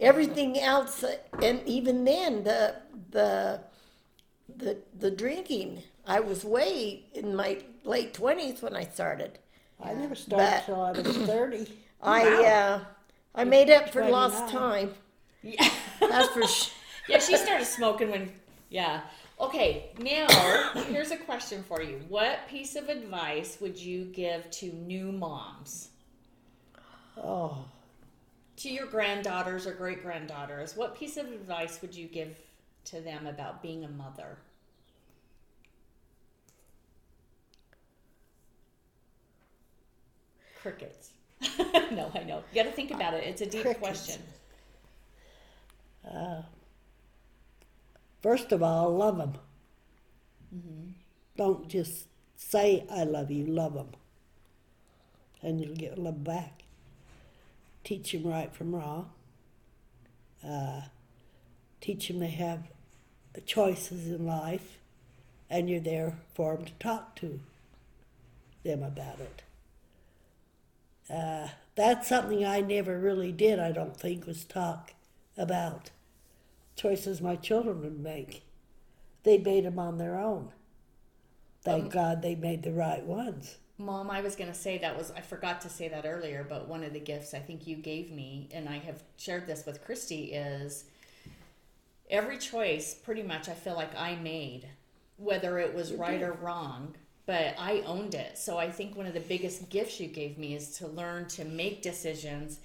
[0.00, 1.04] Everything else,
[1.42, 2.74] and even then, the
[3.10, 3.60] the
[4.56, 9.38] the the drinking, I was way in my late twenties when I started.
[9.82, 11.66] I never started But- till I was thirty.
[12.02, 12.80] I uh,
[13.34, 14.60] I made up for lost 29.
[14.88, 14.94] time.
[15.42, 15.70] yeah.
[16.00, 16.72] That's for sure.
[17.08, 18.32] yeah, she started smoking when.
[18.68, 19.00] Yeah.
[19.40, 20.28] Okay, now
[20.88, 22.00] here's a question for you.
[22.08, 25.88] What piece of advice would you give to new moms?
[27.16, 27.64] Oh,
[28.58, 32.36] To your granddaughters or great granddaughters, what piece of advice would you give
[32.86, 34.38] to them about being a mother?
[40.54, 41.10] Crickets.
[41.92, 42.42] no, I know.
[42.52, 43.24] You got to think about it.
[43.24, 43.78] It's a deep Crickets.
[43.78, 44.22] question.
[48.22, 49.34] first of all, love them.
[51.36, 52.06] Don't just
[52.36, 53.46] say I love you.
[53.46, 53.88] Love them,
[55.42, 56.62] and you'll get love back.
[57.84, 59.10] Teach them right from wrong.
[60.46, 60.82] Uh,
[61.80, 62.68] teach them they have
[63.40, 64.78] choices in life,
[65.50, 67.40] and you're there for them to talk to
[68.64, 69.42] them about it.
[71.12, 73.58] Uh, that's something I never really did.
[73.58, 74.92] I don't think was talk
[75.36, 75.90] about
[76.76, 78.42] choices my children would make.
[79.22, 80.50] They made them on their own.
[81.62, 83.56] Thank God they made the right ones.
[83.78, 86.68] Mom, I was going to say that was, I forgot to say that earlier, but
[86.68, 89.84] one of the gifts I think you gave me, and I have shared this with
[89.84, 90.84] Christy, is
[92.14, 94.68] every choice pretty much I feel like I made,
[95.16, 96.94] whether it was right or wrong,
[97.26, 98.38] but I owned it.
[98.38, 101.44] So I think one of the biggest gifts you gave me is to learn to
[101.44, 102.60] make decisions.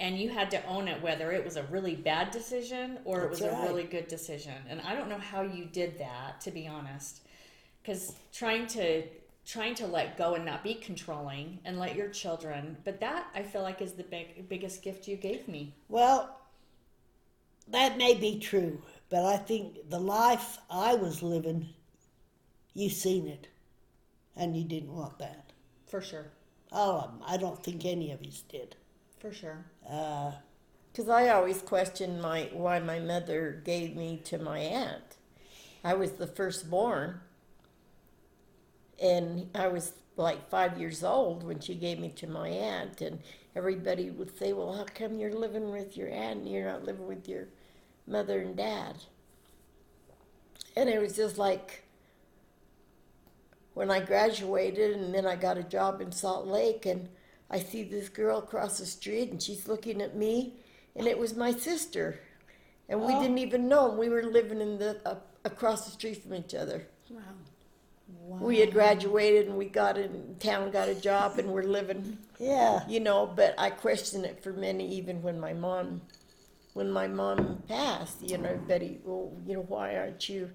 [0.00, 3.30] And you had to own it, whether it was a really bad decision or it
[3.30, 4.54] was That's a really good decision.
[4.68, 7.20] And I don't know how you did that, to be honest
[7.82, 9.02] because trying to
[9.46, 13.42] trying to let go and not be controlling and let your children but that i
[13.42, 16.34] feel like is the big biggest gift you gave me Well,
[17.68, 18.80] that may be true,
[19.14, 21.68] but I think the life I was living,
[22.74, 23.46] you seen it.
[24.34, 25.52] and you didn't want that.
[25.86, 26.26] For sure.
[26.72, 27.20] All of them.
[27.24, 28.74] I don't think any of us did.
[29.20, 29.64] For sure.
[29.88, 30.32] Uh,
[30.90, 35.10] Because I always questioned my why my mother gave me to my aunt.
[35.84, 37.20] I was the firstborn,
[39.00, 43.20] and I was like five years old when she gave me to my aunt, and
[43.54, 47.06] everybody would say, "Well, how come you're living with your aunt and you're not living
[47.06, 47.46] with your
[48.06, 48.96] mother and dad?"
[50.76, 51.84] And it was just like
[53.74, 57.08] when I graduated, and then I got a job in Salt Lake, and
[57.50, 60.54] I see this girl across the street, and she's looking at me,
[60.96, 62.20] and it was my sister,
[62.88, 63.20] and we Oh.
[63.20, 63.88] didn't even know.
[63.90, 66.86] We were living in the uh, across the street from each other.
[68.08, 68.38] Wow.
[68.38, 72.86] We had graduated, and we got in town, got a job, and we're living, yeah.
[72.88, 73.26] you know.
[73.26, 76.00] But I questioned it for many, even when my mom,
[76.74, 78.22] when my mom passed.
[78.22, 80.50] You know, everybody, well, you know, why aren't you?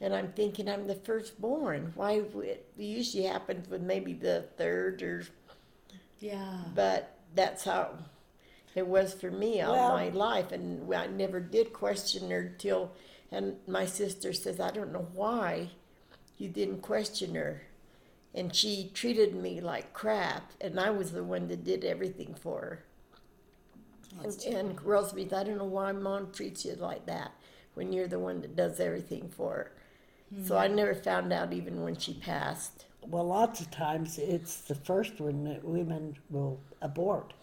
[0.00, 1.92] And I'm thinking I'm the firstborn.
[1.94, 5.24] Why would it usually happens with maybe the third or
[6.18, 6.64] Yeah.
[6.74, 7.96] but that's how
[8.74, 12.92] it was for me all Well- my life and i never did question her till
[13.32, 15.70] and my sister says i don't know why
[16.38, 17.62] you didn't question her
[18.34, 22.60] and she treated me like crap and i was the one that did everything for
[22.60, 22.84] her
[24.22, 24.78] and, and
[25.32, 27.32] I don't know why mom treats you like that
[27.74, 29.72] when you're the one that does everything for her.
[30.44, 32.86] So I never found out even when she passed.
[33.02, 37.34] Well, lots of times it's the first one that women will abort.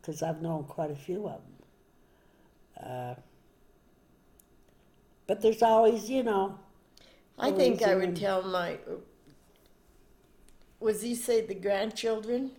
[0.00, 1.40] Because I've known quite a few of
[2.80, 2.86] them.
[2.90, 3.14] Uh,
[5.26, 6.58] but there's always, you know,
[7.38, 8.78] I think I would tell my.
[10.80, 12.52] Was he say the grandchildren?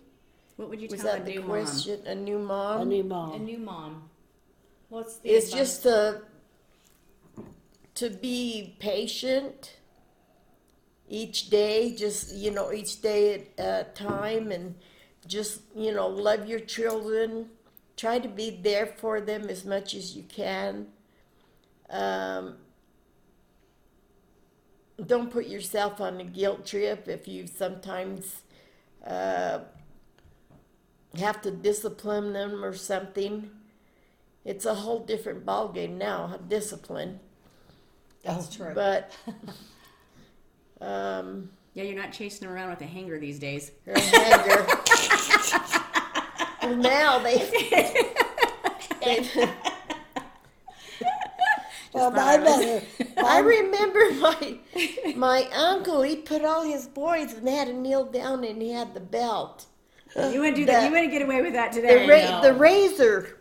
[0.56, 1.48] What would you Was tell that a the new mom?
[1.50, 2.00] question?
[2.06, 2.80] A new mom.
[2.80, 3.44] a new A mom.
[3.44, 4.10] new mom.
[4.88, 5.58] What's the it's advice?
[5.58, 6.22] just to
[7.94, 9.76] to be patient
[11.08, 11.94] each day.
[11.94, 14.74] Just you know, each day at a time, and
[15.26, 17.50] just you know, love your children.
[17.96, 20.88] Try to be there for them as much as you can.
[21.90, 22.56] Um,
[25.06, 28.42] don't put yourself on a guilt trip if you sometimes
[29.06, 29.60] uh,
[31.18, 33.50] have to discipline them or something.
[34.44, 37.20] It's a whole different ballgame now, discipline.
[38.22, 38.72] That's true.
[38.74, 39.12] But
[40.80, 43.72] um, Yeah, you're not chasing them around with a hanger these days.
[43.86, 44.66] or a hanger.
[46.62, 47.38] well, now they.
[49.04, 49.50] they
[51.92, 52.82] Well, my mother,
[53.24, 54.58] I remember my
[55.16, 56.02] my uncle.
[56.02, 59.00] He put all his boys and they had to kneel down, and he had the
[59.00, 59.64] belt,
[60.16, 60.80] You wouldn't do that.
[60.80, 62.08] The- You wouldn't get away with that the today.
[62.08, 62.42] ra- know.
[62.42, 63.38] the razor.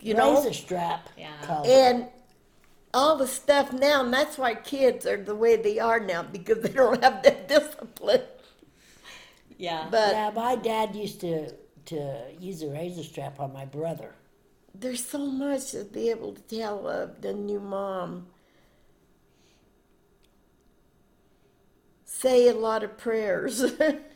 [0.00, 1.08] You know, razor strap.
[1.18, 1.28] Yeah.
[1.42, 2.06] called and
[2.94, 6.60] all the stuff now, and that's why kids are the way they are now because
[6.62, 8.22] they don't have that discipline.
[9.58, 9.88] yeah.
[9.90, 11.52] But yeah, my dad used to
[11.86, 14.14] to use a razor strap on my brother.
[14.74, 18.26] there's so much to be able to tell of the new mom.
[22.04, 23.64] Say a lot of prayers.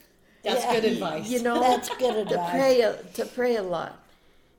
[0.45, 1.28] That's Yeah, good advice.
[1.30, 2.51] you know, That's good to advice.
[2.51, 4.01] pray a, to pray a lot.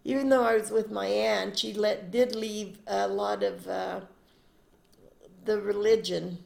[0.04, 4.02] Even though I was with my aunt, she let did leave a lot of uh,
[5.46, 6.40] the religion.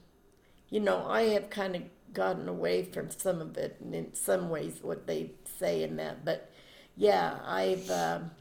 [0.70, 1.84] You know, I have kind of
[2.14, 6.24] gotten away from some of it, and in some ways, what they say in that.
[6.26, 6.50] But
[6.96, 8.32] yeah, I've um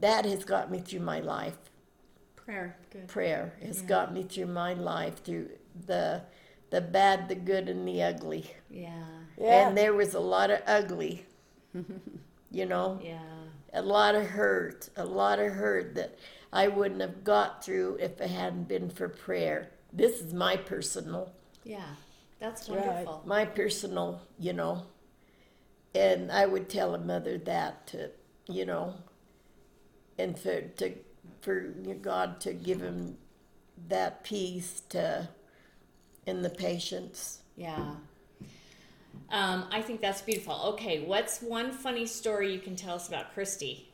[0.00, 1.56] that has got me through my life.
[2.36, 2.76] Prayer.
[2.90, 3.08] Good.
[3.08, 5.50] Prayer has got me through my life through
[5.86, 6.22] the
[6.70, 8.50] the bad, the good, and the ugly.
[8.70, 9.15] yeah.
[9.38, 9.68] Yeah.
[9.68, 11.26] And there was a lot of ugly.
[12.50, 13.18] you know, Yeah.
[13.74, 16.18] a lot of hurt, a lot of hurt that
[16.52, 19.70] I wouldn't have got through if it hadn't been for prayer.
[19.92, 21.32] This is my personal,
[21.64, 21.84] Yeah.
[22.38, 22.84] That's right.
[22.86, 23.22] wonderful.
[23.24, 24.82] my personal, you know.
[25.94, 28.10] And I would tell a mother that to,
[28.46, 28.94] you know,
[30.18, 30.92] and for to
[31.40, 31.60] for
[32.02, 33.16] God to give him
[33.88, 35.28] that peace to
[36.26, 37.40] and the patience.
[37.56, 37.94] Yeah.
[39.30, 40.54] Um, I think that's beautiful.
[40.74, 43.88] Okay, what's one funny story you can tell us about Christy?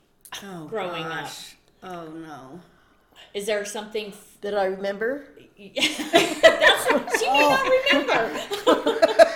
[0.45, 1.25] Oh, Growing up.
[1.25, 1.57] gosh.
[1.83, 2.61] Oh no.
[3.35, 4.09] Is there something?
[4.09, 5.25] F- That I remember.
[5.59, 8.41] that's she may not remember.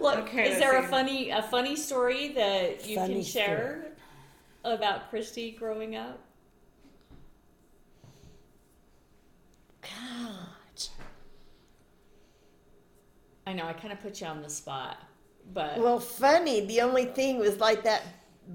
[0.00, 0.88] Look, Okay, is there a see.
[0.88, 3.86] funny a funny story that you Funny can share
[4.64, 6.18] about Christy growing up?
[9.82, 10.88] God.
[13.46, 14.98] I know I kind of put you on the spot,
[15.52, 16.64] but Well, funny.
[16.66, 18.02] The only thing was like that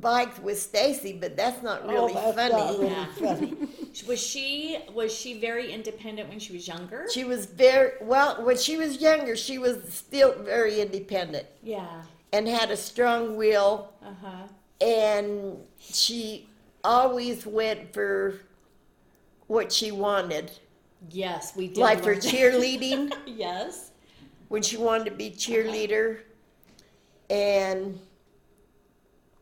[0.02, 2.54] bike with Stacy, but that's not really oh, that's funny.
[2.54, 3.06] Not really Yeah.
[3.14, 3.54] funny.
[4.08, 7.08] Was she was she very independent when she was younger?
[7.12, 9.36] She was very well when she was younger.
[9.36, 12.04] She was still very independent Yeah.
[12.32, 14.48] and had a strong will, Uh huh.
[14.80, 16.48] and she
[16.84, 18.40] always went for
[19.48, 20.52] what she wanted.
[21.12, 21.78] Yes, we did.
[21.78, 23.89] Like for cheerleading, yes.
[24.50, 26.20] When she wanted to be cheerleader,
[27.30, 28.00] and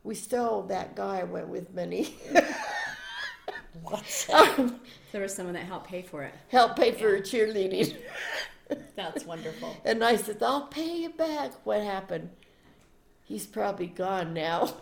[0.04, 2.14] we stole that guy I went with money.
[3.82, 4.80] What's um,
[5.12, 6.34] There was someone that helped pay for it.
[6.48, 7.96] Help pay for her cheerleading.
[8.96, 9.76] That's wonderful.
[9.84, 11.52] And I said, I'll pay you back.
[11.64, 12.30] What happened?
[13.24, 14.74] He's probably gone now.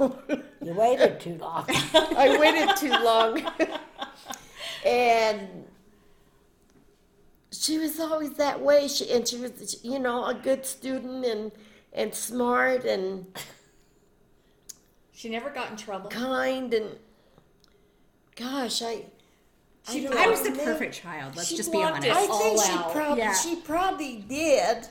[0.62, 1.64] You waited too long.
[1.68, 3.42] I waited too long.
[4.84, 5.64] and
[7.60, 8.88] she was always that way.
[8.88, 11.52] She, and she was, you know, a good student and,
[11.92, 13.26] and smart and
[15.12, 16.10] She never got in trouble.
[16.10, 16.72] kind.
[16.74, 16.96] And
[18.34, 19.04] gosh, I.
[19.90, 20.64] She don't I was the know.
[20.64, 21.36] perfect child.
[21.36, 22.08] Let's just be honest.
[22.08, 22.92] I think all she out.
[22.92, 23.32] probably Yeah.
[23.34, 24.88] she probably did.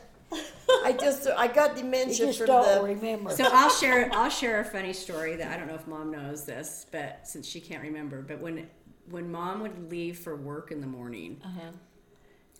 [0.84, 3.30] I just I got You dementia just from don't the remember.
[3.32, 6.46] So I'll share I'll share a funny story that I don't know if mom knows
[6.46, 8.68] this, but since she can't remember, but when
[9.10, 11.72] when mom would leave for work in the morning, Uh-huh.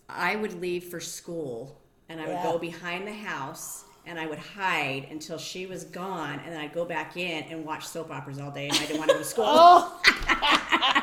[0.08, 2.42] I would leave for school and I would Yeah.
[2.44, 6.72] go behind the house and I would hide until she was gone and then I'd
[6.72, 9.22] go back in and watch soap operas all day and I didn't want to go
[9.22, 9.44] to school.
[9.48, 10.00] oh,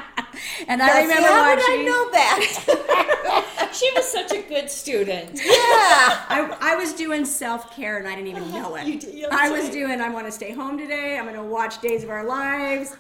[0.68, 3.50] and I remember How did I know that?
[3.74, 5.32] She was such a good student.
[5.34, 5.48] yeah.
[5.48, 8.86] I, I was doing self care and I didn't even know it.
[8.86, 9.74] You did- yeah, I was right.
[9.74, 11.18] doing I want to stay home today.
[11.18, 12.96] I'm going to watch Days of Our Lives.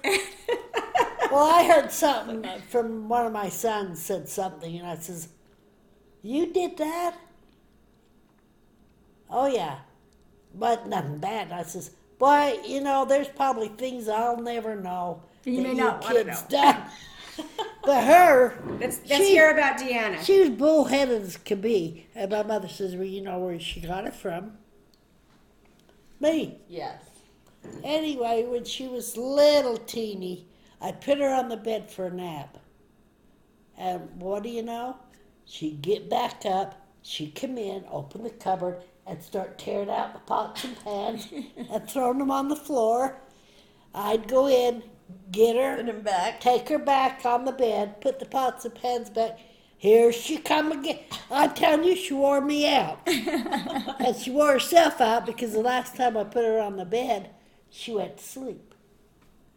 [1.32, 5.28] well, I heard something from one of my sons said something, and I says,
[6.24, 7.16] "You did that?"
[9.30, 9.80] Oh yeah,
[10.56, 11.52] but nothing bad.
[11.52, 16.02] I says, "Boy, you know, there's probably things I'll never know." You that may not
[16.04, 16.62] wanna kids know.
[16.62, 16.84] done."
[17.84, 20.24] but her, let's let's She- hear about Deanna.
[20.24, 23.80] she was bullheaded as could be, and my mother says, "Well, you know where she
[23.82, 24.58] got it from."
[26.20, 26.60] Me.
[26.70, 27.02] Yes.
[27.84, 30.48] Anyway, when she was little teeny,
[30.80, 32.58] I put her on the bed for a nap.
[33.78, 34.98] And what do you know?
[35.46, 40.20] She'd get back up, she'd come in, open the cupboard, and start tearing out the
[40.20, 41.28] pots and pans
[41.72, 43.18] and throwing them on the floor.
[43.94, 44.84] I'd go in,
[45.32, 46.40] get her, Put him back.
[46.40, 49.38] take her back on the bed, put the pots and pans back.
[49.78, 51.00] Here she come again.
[51.30, 53.00] I'm telling you, she wore me out.
[53.06, 57.32] and she wore herself out because the last time I put her on the bed,
[57.70, 58.74] she went to sleep.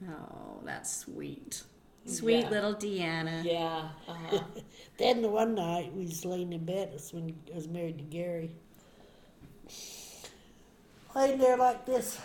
[0.04, 1.62] Oh, that's sweet.
[2.06, 2.50] Sweet Yeah.
[2.50, 3.44] little Deanna.
[3.44, 3.88] Yeah.
[4.08, 4.40] Uh-huh.
[4.98, 8.04] Then the one night we was laying in bed, that's when I was married to
[8.04, 8.50] Gary.
[11.14, 12.18] Laying there like this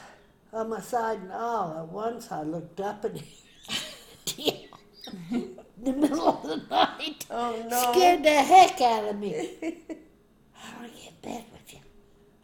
[0.54, 3.18] on my side, and all at once I looked up and
[4.38, 7.26] in the middle of the night.
[7.30, 7.92] Oh no.
[7.92, 9.58] Scared the heck out of me.
[9.62, 11.80] I want to get in bed with you.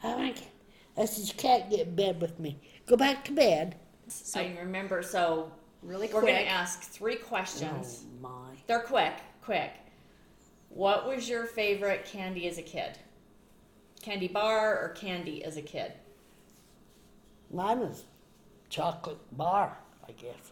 [0.04, 0.52] I want to get.
[0.98, 2.60] I said, You can't get in bed with me.
[2.86, 3.76] Go back to bed.
[4.08, 5.04] So I remember.
[5.04, 5.52] So
[5.88, 8.04] Really we're going to ask three questions.
[8.04, 8.58] Oh, my.
[8.68, 9.14] They're quick.
[9.42, 9.72] Quick.
[10.68, 12.98] What was your favorite candy as a kid?
[14.02, 15.94] Candy bar or candy as a kid?
[17.50, 18.04] Mine was
[18.70, 20.52] chocolate bar, I guess.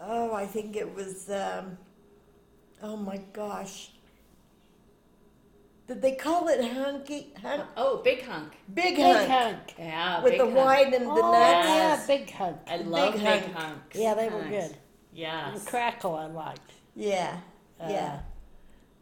[0.00, 1.28] Oh, I think it was.
[1.28, 1.76] Um,
[2.84, 3.90] oh my gosh.
[5.86, 7.32] Did they call it hunky?
[7.40, 7.62] Hunk?
[7.76, 8.54] Oh, big hunk.
[8.74, 9.28] Big, Big hunk.
[9.28, 9.74] hunk.
[9.78, 10.56] Yeah, With big the hunk.
[10.56, 11.68] white and the oh, nuts.
[11.68, 12.06] Yes.
[12.08, 12.56] yeah, big hunk.
[12.66, 13.54] I love big big, hunk.
[13.54, 13.96] hunks.
[13.96, 14.68] Yeah, they were Nice.
[14.68, 14.76] good.
[15.12, 15.52] Yeah.
[15.52, 16.72] And Krackel I liked.
[16.96, 17.38] Yeah.
[17.80, 18.20] Uh, Yeah.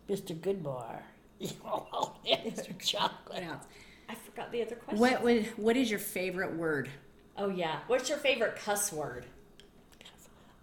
[0.09, 0.37] Mr.
[0.39, 1.01] Goodbar.
[1.65, 2.79] Oh, Mr.
[2.79, 3.45] Chocolate.
[4.09, 4.99] I forgot the other question.
[5.01, 6.89] What would what is your favorite word?
[7.37, 7.81] Oh yeah.
[7.87, 9.27] What's your favorite cuss word?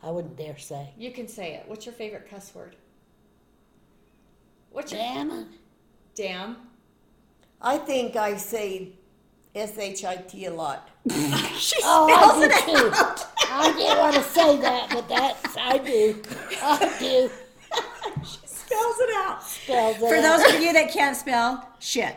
[0.01, 0.89] I wouldn't dare say.
[0.97, 1.65] You can say it.
[1.67, 2.75] What's your favorite cuss word?
[4.71, 5.47] What's your Damn it.
[6.21, 6.57] Damn?
[7.61, 8.89] I think I say
[9.55, 10.87] S H I T a lot.
[11.83, 12.91] Oh, I do too.
[13.51, 16.21] I didn't want to say that, but that's I do.
[16.61, 17.29] I do.
[18.23, 19.43] She spells it out.
[19.43, 20.21] Spells it For out.
[20.21, 22.15] those of you that can't spell, shit.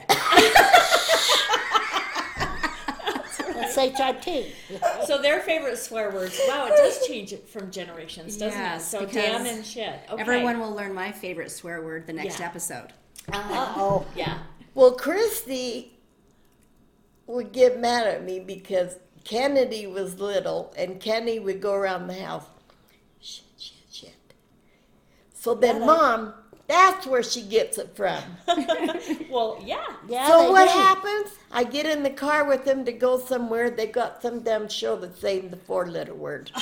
[3.54, 4.52] That's H-I-T.
[5.06, 6.38] So their favorite swear words.
[6.48, 8.98] Wow, it does change it from generations, doesn't Yes, it?
[8.98, 10.00] So damn and shit.
[10.10, 10.20] Okay.
[10.20, 12.46] Everyone will learn my favorite swear word the next Yeah.
[12.46, 12.92] episode.
[13.32, 14.06] Uh-oh.
[14.16, 14.38] Yeah.
[14.74, 15.92] Well, Christy
[17.26, 22.14] would get mad at me because Kennedy was little and Kenny would go around the
[22.14, 22.44] house.
[23.20, 24.34] Shit, shit, shit.
[25.32, 26.34] So then, Mom,
[26.66, 28.22] that's where she gets it from.
[29.30, 29.84] Well, yeah.
[30.08, 30.70] Yeah, so what do.
[30.78, 31.30] happens?
[31.50, 33.68] I get in the car with them to go somewhere.
[33.68, 36.52] They got some dumb show that's saying the four-letter word,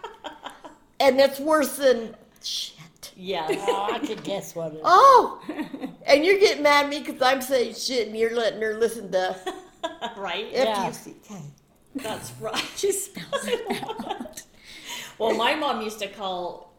[1.00, 2.14] and it's worse than
[3.04, 3.14] shit.
[3.16, 3.58] Yes.
[3.68, 4.80] Oh, I could guess what it is.
[4.84, 5.40] Oh,
[6.06, 9.10] and you're getting mad at me because I'm saying shit and you're letting her listen
[9.12, 9.36] to
[10.16, 10.46] right?
[10.52, 10.92] Yeah.
[11.96, 12.56] That's right.
[12.76, 14.42] She spells it out.
[15.18, 16.72] Well, my mom used to call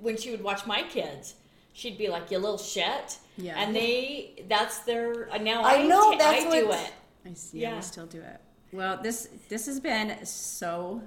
[0.00, 1.34] when she would watch my kids.
[1.72, 3.54] She'd be like, "You little shit," Yeah.
[3.56, 6.92] and they that's their uh, now I I know, ta- that's I do what- it.
[7.30, 7.60] I see.
[7.60, 7.70] Yeah.
[7.70, 7.76] Yeah.
[7.76, 8.40] we still do it.
[8.72, 11.00] Well, this this has been so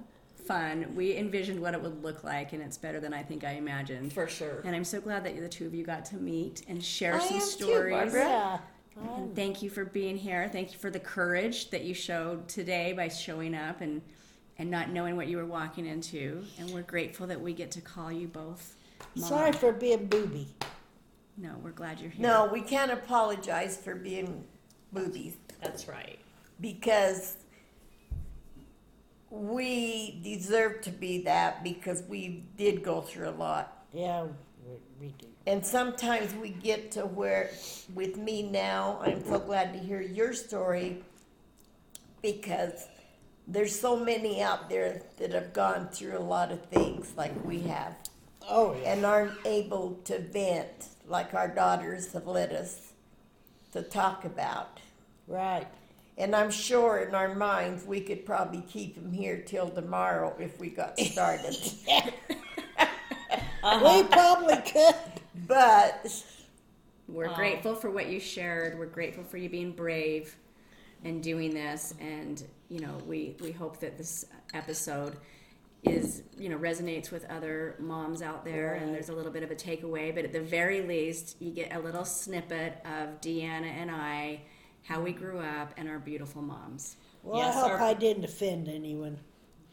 [0.51, 0.95] fun.
[0.95, 4.13] We envisioned what it would look like, and it's better than I think I imagined.
[4.13, 4.61] For sure.
[4.65, 7.19] And I'm so glad that the two of you got to meet and share I
[7.19, 7.93] some am too, stories.
[7.93, 8.23] Barbara.
[8.23, 8.59] Yeah.
[9.15, 10.49] And thank you for being here.
[10.51, 14.01] Thank you for the courage that you showed today by showing up and
[14.57, 16.43] and not knowing what you were walking into.
[16.59, 18.75] And we're grateful that we get to call you both.
[19.15, 19.29] Mom.
[19.29, 20.47] Sorry for being booby.
[21.37, 22.21] No, we're glad you're here.
[22.21, 24.43] No, we can't apologize for being
[24.91, 26.19] boobies That's right.
[26.59, 27.37] because
[29.31, 33.85] we deserve to be that because we did go through a lot.
[33.93, 34.25] Yeah,
[34.65, 35.27] we, we do.
[35.47, 37.49] And sometimes we get to where,
[37.95, 41.01] with me now, I'm so glad to hear your story
[42.21, 42.85] because
[43.47, 47.61] there's so many out there that have gone through a lot of things like we
[47.61, 47.95] have
[48.47, 48.93] Oh, yeah.
[48.93, 52.91] and aren't able to vent like our daughters have let us
[53.73, 54.79] to talk about.
[55.27, 55.67] Right.
[56.21, 60.59] And I'm sure in our minds we could probably keep him here till tomorrow if
[60.59, 61.55] we got started.
[61.87, 62.09] We
[63.63, 64.03] uh-huh.
[64.11, 64.95] probably could.
[65.47, 66.23] but
[67.07, 67.33] We're Oh.
[67.33, 68.77] grateful for what you shared.
[68.77, 70.35] We're grateful for you being brave
[71.03, 71.95] and doing this.
[71.99, 75.17] And, you know, we, we hope that this episode
[75.83, 79.49] is, you know, resonates with other moms out there and there's a little bit of
[79.49, 80.13] a takeaway.
[80.13, 84.41] But at the very least, you get a little snippet of Deanna and I,
[84.83, 86.95] how we grew up, and our beautiful moms.
[87.23, 89.19] Well, Yes, I hope our- I didn't offend anyone.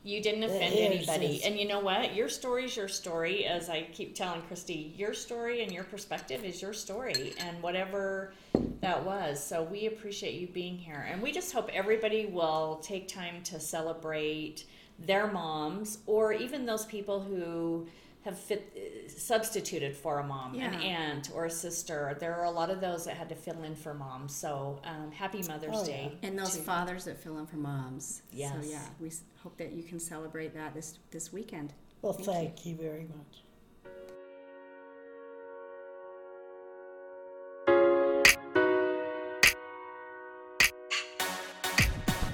[0.04, 1.36] You didn't offend is, anybody.
[1.36, 2.14] is- And you know what?
[2.14, 3.44] Your story's your story.
[3.44, 8.32] As I keep telling Christy, your story and your perspective is your story, and whatever
[8.80, 9.42] that was.
[9.42, 11.06] So we appreciate you being here.
[11.10, 14.64] And we just hope everybody will take time to celebrate
[14.98, 17.86] their moms or even those people who
[18.22, 22.16] have fit, uh, substituted for a mom, an aunt or a sister.
[22.20, 24.34] There are a lot of those that had to fill in for moms.
[24.34, 26.16] So um, happy Mother's Oh, Day.
[26.22, 28.22] And those to- fathers that fill in for moms.
[28.32, 28.52] Yes.
[28.64, 29.10] So, yeah, we
[29.42, 31.72] hope that you can celebrate that this, this weekend.
[32.02, 32.32] Well, Thank you.
[32.34, 33.42] thank you very much.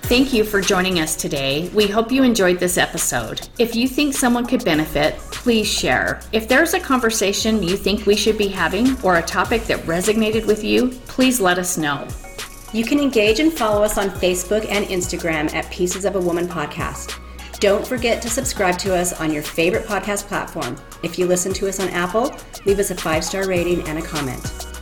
[0.07, 1.71] Thank you for joining us today.
[1.73, 3.49] We hope you enjoyed this episode.
[3.59, 6.21] If you think someone could benefit, please share.
[6.31, 10.47] If there's a conversation you think we should be having or a topic that resonated
[10.47, 12.07] with you, please let us know.
[12.75, 16.49] You can engage and follow us on Facebook and Instagram at Pieces of a Woman
[16.49, 17.19] Podcast.
[17.59, 20.77] Don't forget to subscribe to us on your favorite podcast platform.
[21.03, 22.37] If you listen to us on Apple,
[22.67, 24.74] leave us a five star rating and a comment.